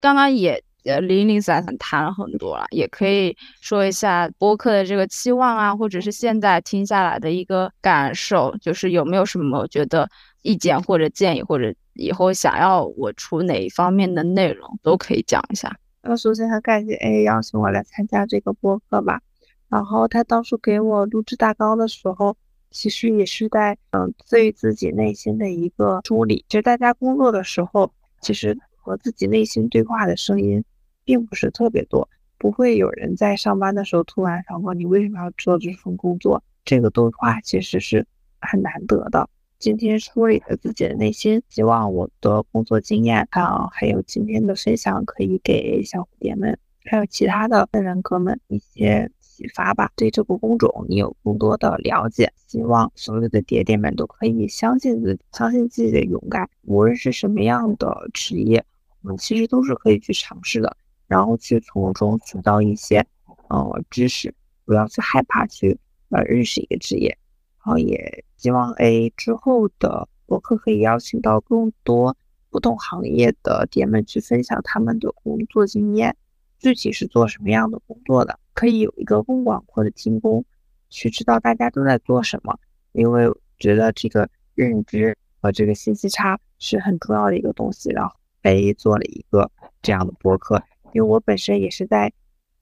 [0.00, 10.08] 刚刚也呃零零散散谈了很多了，也可以说一下播客的这个期望啊，或者是现在听下来的一个感受，就是有没有什么觉得
[10.40, 15.76] 意见或者建议，或者以后想要我出哪一方面的内容，都可以讲一下。
[16.02, 19.20] 那首先很感谢 A 邀请我来参加这个播客吧，
[19.68, 22.38] 然后他当初给我录制大纲的时候。
[22.70, 26.44] 其实也是在嗯，对自己内心的一个梳理。
[26.48, 30.64] 其实大家工作的时候，其实和自己内心对话的声音
[31.04, 32.08] 并不是特别多，
[32.38, 36.42] 不会有人在上班的时候突然反问你为什么要做这份工作。
[36.64, 38.06] 这个对话其实是
[38.40, 39.28] 很难得的。
[39.58, 49.10] 今天梳理了自己的内心，希望我的工作经验啊，还有今天的分享，可以给小蝴蝶们，还有其他的人人哥们一些。
[49.40, 52.30] 启发吧，对这个工种你有更多的了解。
[52.46, 56.50] 希望所有的爹爹们都可以相信自己，相信自己的勇敢。
[56.66, 58.62] 无论是什么样的职业，
[59.00, 60.76] 我们其实都是可以去尝试的，
[61.06, 63.06] 然后去从中学到一些
[63.48, 64.34] 呃知识。
[64.66, 65.78] 不要去害怕去
[66.10, 67.16] 呃认识一个职业。
[67.64, 72.16] 然后也希望 A 之后的博客可以邀请到更多
[72.50, 76.16] 不同行业的爹们去分享他们的工作经验，
[76.60, 78.38] 具体是做什么样的工作的。
[78.54, 80.44] 可以有一个更广阔的天空，
[80.90, 82.56] 去知道大家都在做什么。
[82.92, 87.90] 因为觉得这个认知和这个信息差是很重要的一个东西。
[87.90, 89.50] 然后被做了一个
[89.82, 92.12] 这样的博客，因为我本身也是在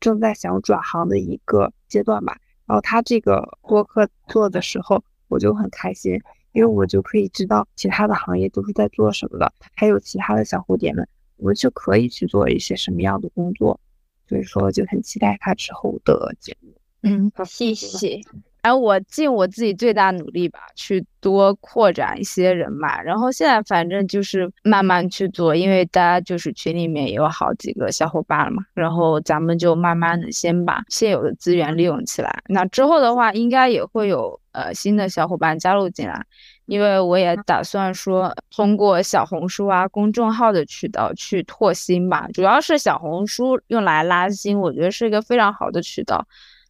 [0.00, 2.38] 正在想转行的一个阶段吧。
[2.66, 6.20] 然后他这个博客做的时候，我就很开心，
[6.52, 13.80] 因为我就可以知道其他的行业都是在做什么的，还有其他的小蝴蝶们，我们就可以去做一些什么样的工作。
[14.28, 16.72] 所以说就很期待他之后的节目。
[17.02, 18.20] 嗯，谢谢。
[18.62, 23.00] 哎，我尽我自己最大努力吧，去多扩展一些人脉。
[23.04, 28.64] 然后现在反正就是慢慢去做，因为大家就是群里面也有好几个小伙伴了嘛。
[28.74, 32.42] 然后咱们就慢慢的先把现有的资源利用起来。
[32.48, 36.26] 那之后的话，应该也会有呃新的小伙伴加入进来。
[36.68, 46.26] 因为我也打算说，通过小红书啊、公众号的渠道去拓新吧，主要是小红书用来拉新，我觉得是一个非常好的渠道。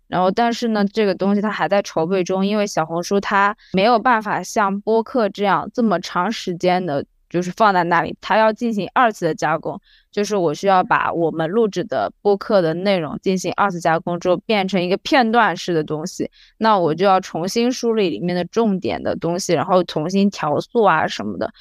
[0.07, 7.05] 然后，但是呢，这个东西它还在筹备中，因为小红书它没有办法像播客这样这么长时间的。
[7.29, 9.79] 就是放在那里，它要进行二次的加工，
[10.11, 21.53] 就是我需要把我们录制的播客的内容进行二次加工之后，变成一个片段式的东西，那我就要重新梳理里面的重点的东西，然后重新调速啊什么的，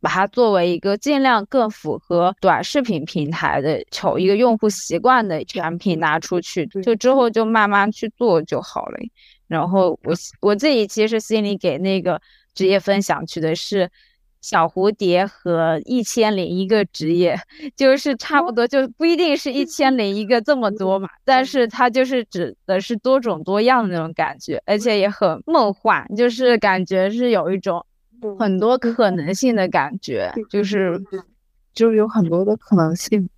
[0.00, 8.98] 把它作为一个尽量更符合短视频平台的求一个用户习惯的产品拿出去，就之后就慢慢去做就好了。
[9.46, 12.22] 然后我我自己其实心里给那个
[12.54, 13.90] 职业分享去的是。
[14.40, 17.38] 小蝴蝶和一千零一个职业，
[17.76, 27.84] 就是差不多，就不一定是一千零一个这么多嘛，但是它就是指的是多种多样的那种感觉，而且也很梦幻，就是感觉是有一种
[28.38, 30.98] 很多可能性的感觉，就是
[31.74, 33.28] 就是有很多的可能性，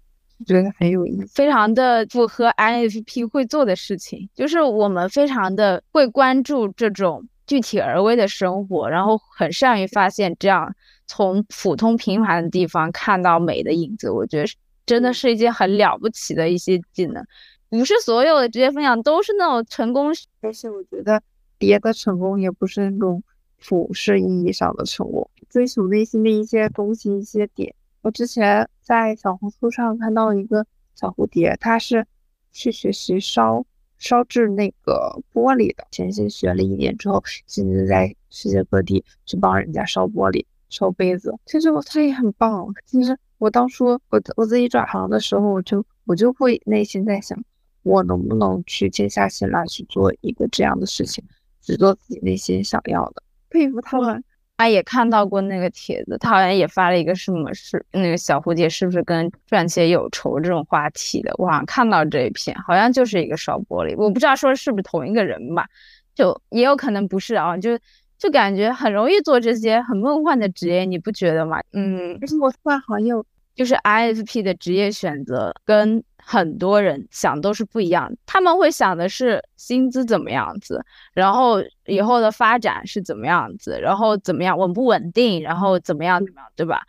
[0.47, 10.73] 觉得很有意思，非常的符合 INFP 会做的事情，就是我们非常的会关注这种具体而微的生活，然后很善于发现这样。
[11.15, 14.51] 从普通平凡的地方看到美的影子，我觉得
[14.87, 17.23] 真的是一件很了不起的一些技能。
[17.69, 20.11] 不是所有的职业分享都是那种成功，
[20.41, 21.23] 而且我觉得
[21.59, 23.23] 别的成功也不是那种
[23.63, 27.75] 普世意义上的成功，追求内心的一些东西、一些点。
[28.01, 32.07] 我之前在小红书上看到一个小蝴蝶，他是
[32.53, 33.67] 去学习烧
[33.99, 40.47] 烧制那个玻璃的，潜心学了一年之后，现在在世界各地去帮人家烧玻璃。
[40.73, 42.67] 烧杯子，其实我他也很棒。
[42.87, 47.39] 其实我当初我我自己转行的时候，我就我就会内心在想，
[47.83, 51.23] 我能不能去静下心来去做一个这样的事情，
[51.61, 53.23] 只做自己内心想要的。
[53.51, 54.25] 佩服他们，
[54.57, 65.69] 啊，也看到过那个帖子，他好像也发了一个什么是那个小蝴蝶是不是跟赚钱有仇这种话题的，我好像看到这一篇，好像就是一个烧玻璃，我不知道说是不是同一个人吧，
[66.15, 67.79] 就也有可能不是啊，就
[68.23, 71.61] 就感觉很容易做这些很梦幻的职业，你不觉得吗？
[71.73, 73.25] 嗯，可是我突然好像，
[73.57, 76.03] 就是 ISP 的职业选择跟。
[76.25, 80.81] 很多人想都是不一样，他们会想的是薪资怎么样子，
[81.13, 86.83] 然后以后的发展是怎么样子，然后怎么样稳不稳定，然后怎么样怎么样，对吧？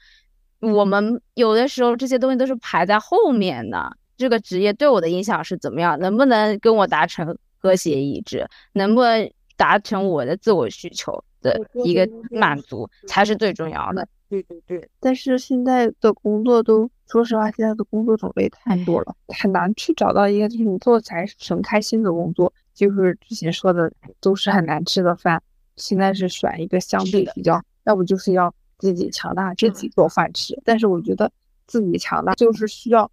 [0.59, 3.97] 我们有的时候这些东西都是排在后面的。
[4.17, 5.99] 这个职业对我的影响是怎么样？
[5.99, 8.47] 能不能跟我达成和谐一致？
[8.73, 14.07] 能不能达成我的自我需求的一个满足才是最重要的。
[14.29, 22.51] 对对对，但是现在的工作都，说实话，现在的工作种类太多了，很难去找到一个就是你做起来很开心的工作。
[22.73, 25.43] 就是之前说的，都是很难吃的饭。
[25.75, 30.59] 现在是选一个相对比较，要不就是要自己强大，自己做饭吃。
[30.65, 31.31] 但是我觉得
[31.67, 33.11] 自己强大就是需要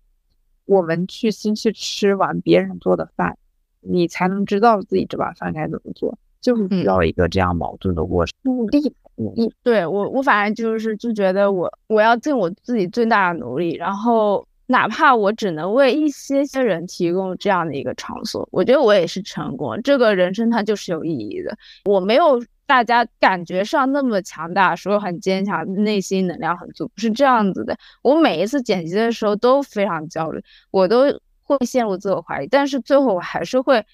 [0.65, 3.37] 我们去先去吃完别人做的饭，
[3.81, 6.19] 你才能知道自己这碗饭该怎么做。
[6.41, 8.95] 就是需要一个这样矛盾的过程，努力。
[9.17, 19.79] 努力，对我，我反正就是就觉得我我要尽我自己最大的努力，然后哪怕我只能为一些些人提供这样的一个场所，我觉得我也是成功。
[19.83, 21.55] 这个人生它就是有意义的。
[21.85, 27.77] 我没有大家感觉上那么强大，说很坚强，内心能量很足，不是这样子的。
[28.01, 31.03] 我每一次剪辑的时候都非常焦虑，我都
[31.43, 33.85] 会陷入自我怀疑，但是最后我还是会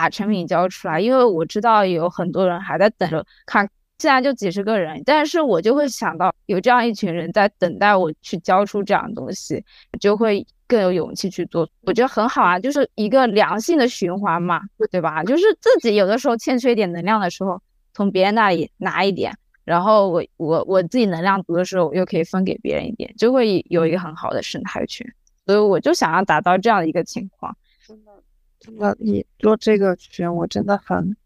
[0.00, 3.68] 把成品交出来，因为我知道有很多人还在等着看。
[3.98, 9.62] 现在就几十个人，但是我就会想到有这样一群人在等待我去交出这样的东西，
[10.00, 11.68] 就会更有勇气去做。
[11.82, 15.22] 我觉得很好啊，就是一个良性的循环嘛，对吧？
[15.22, 17.60] 就是自己有的时候欠缺一点能量的时候，
[17.92, 25.06] 从别人那里拿一点，然后我我我自己能量足的时候，我又可以分给别人一点，就会有一个很好的生态圈。
[25.44, 27.54] 所以我就想要达到这样的一个情况。
[27.86, 28.12] 真的，
[28.60, 31.16] 真的，你做这个群，我真的很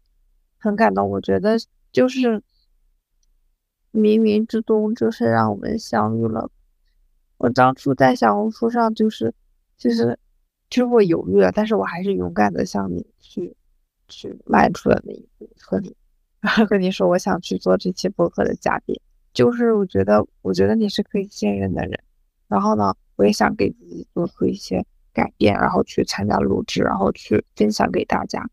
[0.57, 1.07] 很感动。
[1.09, 1.57] 我觉得
[1.91, 2.41] 就是。
[3.97, 6.51] 冥冥之中就是让我们相遇了。
[7.37, 9.33] 我当初在小红书上就是，
[9.77, 10.19] 就是，
[10.69, 13.55] 其实我犹豫了，但是我还是勇敢的向你去，
[14.09, 15.95] 去迈出了那一步，和你，
[16.67, 18.99] 和你说我想去做这期播客的嘉宾。
[19.31, 21.97] 就是我觉得，我觉得你是可以信任的人。
[22.49, 24.85] 然后呢，我也想给自己做出一些
[25.15, 28.47] 改变，然后去参加录制，然后去分享给大家。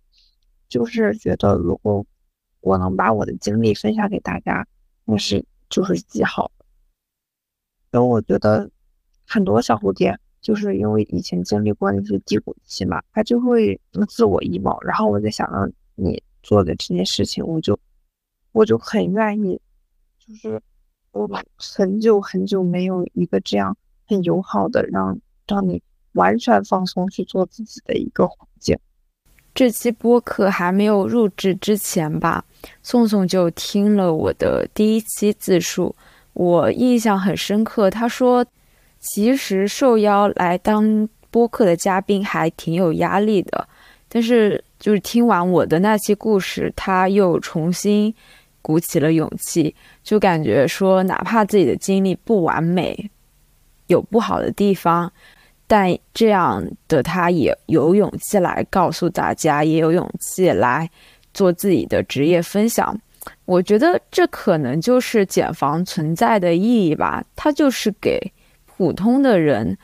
[0.69, 2.07] 就是觉得，如果
[2.61, 4.67] 我能把我的经历分享给大家。
[5.05, 6.65] 那是就是极好的，
[7.91, 8.71] 然后我觉得
[9.27, 14.81] 很多小蝴蝶就是因为以前经历过那些低谷期嘛，他就会自我 emo。
[14.85, 17.77] 然后我在想让你做的这件事情，我就
[18.53, 19.61] 我就很愿意，
[20.21, 20.63] 就是
[21.11, 25.83] 我很久很久没有一个这样很友好的让让你
[26.13, 28.79] 完全放松去做自己的一个环境。
[29.55, 32.45] 这期播客还没有录制之前吧。
[32.83, 35.95] 宋宋就听了我的第一期自述，
[36.33, 37.91] 我印象很深刻。
[37.91, 38.47] 他说，
[38.99, 43.69] 其实受邀来当播客的嘉宾还挺有压力的，
[44.09, 48.15] 但是就是听完我的那期故事，他又重新
[48.63, 53.11] 鼓起了勇气，就感觉说，哪怕自己的经历不完美，
[53.89, 55.13] 有不好的地方，
[55.73, 60.91] 但这样的他也有勇气来告诉大家，也有勇气来。
[61.33, 62.95] 做自己的职业分享，
[63.47, 67.25] 我觉得这可能就是减房存在的意义吧。
[67.35, 68.21] 它就是给
[68.67, 69.75] 普通的人，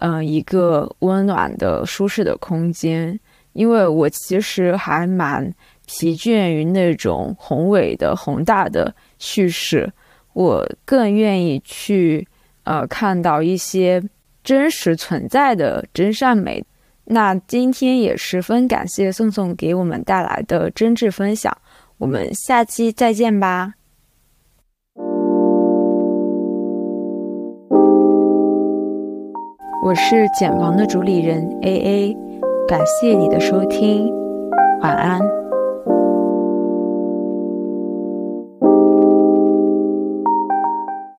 [0.00, 3.18] 嗯，一个温暖的、舒适的空间。
[3.54, 5.50] 因为我其实还蛮
[5.86, 9.90] 疲倦于那种宏伟的、宏大的叙事，
[10.34, 12.28] 我更愿意去，
[12.64, 14.02] 呃，看到一些
[14.50, 16.64] 真实存在的真善美。
[17.04, 21.56] 那今天也十分感谢宋宋给我们带来的真挚分享，
[21.98, 23.74] 我们下期再见吧。
[29.84, 32.16] 我是简房的主理人 A A，
[32.66, 34.12] 感谢你的收听，
[34.82, 35.39] 晚安。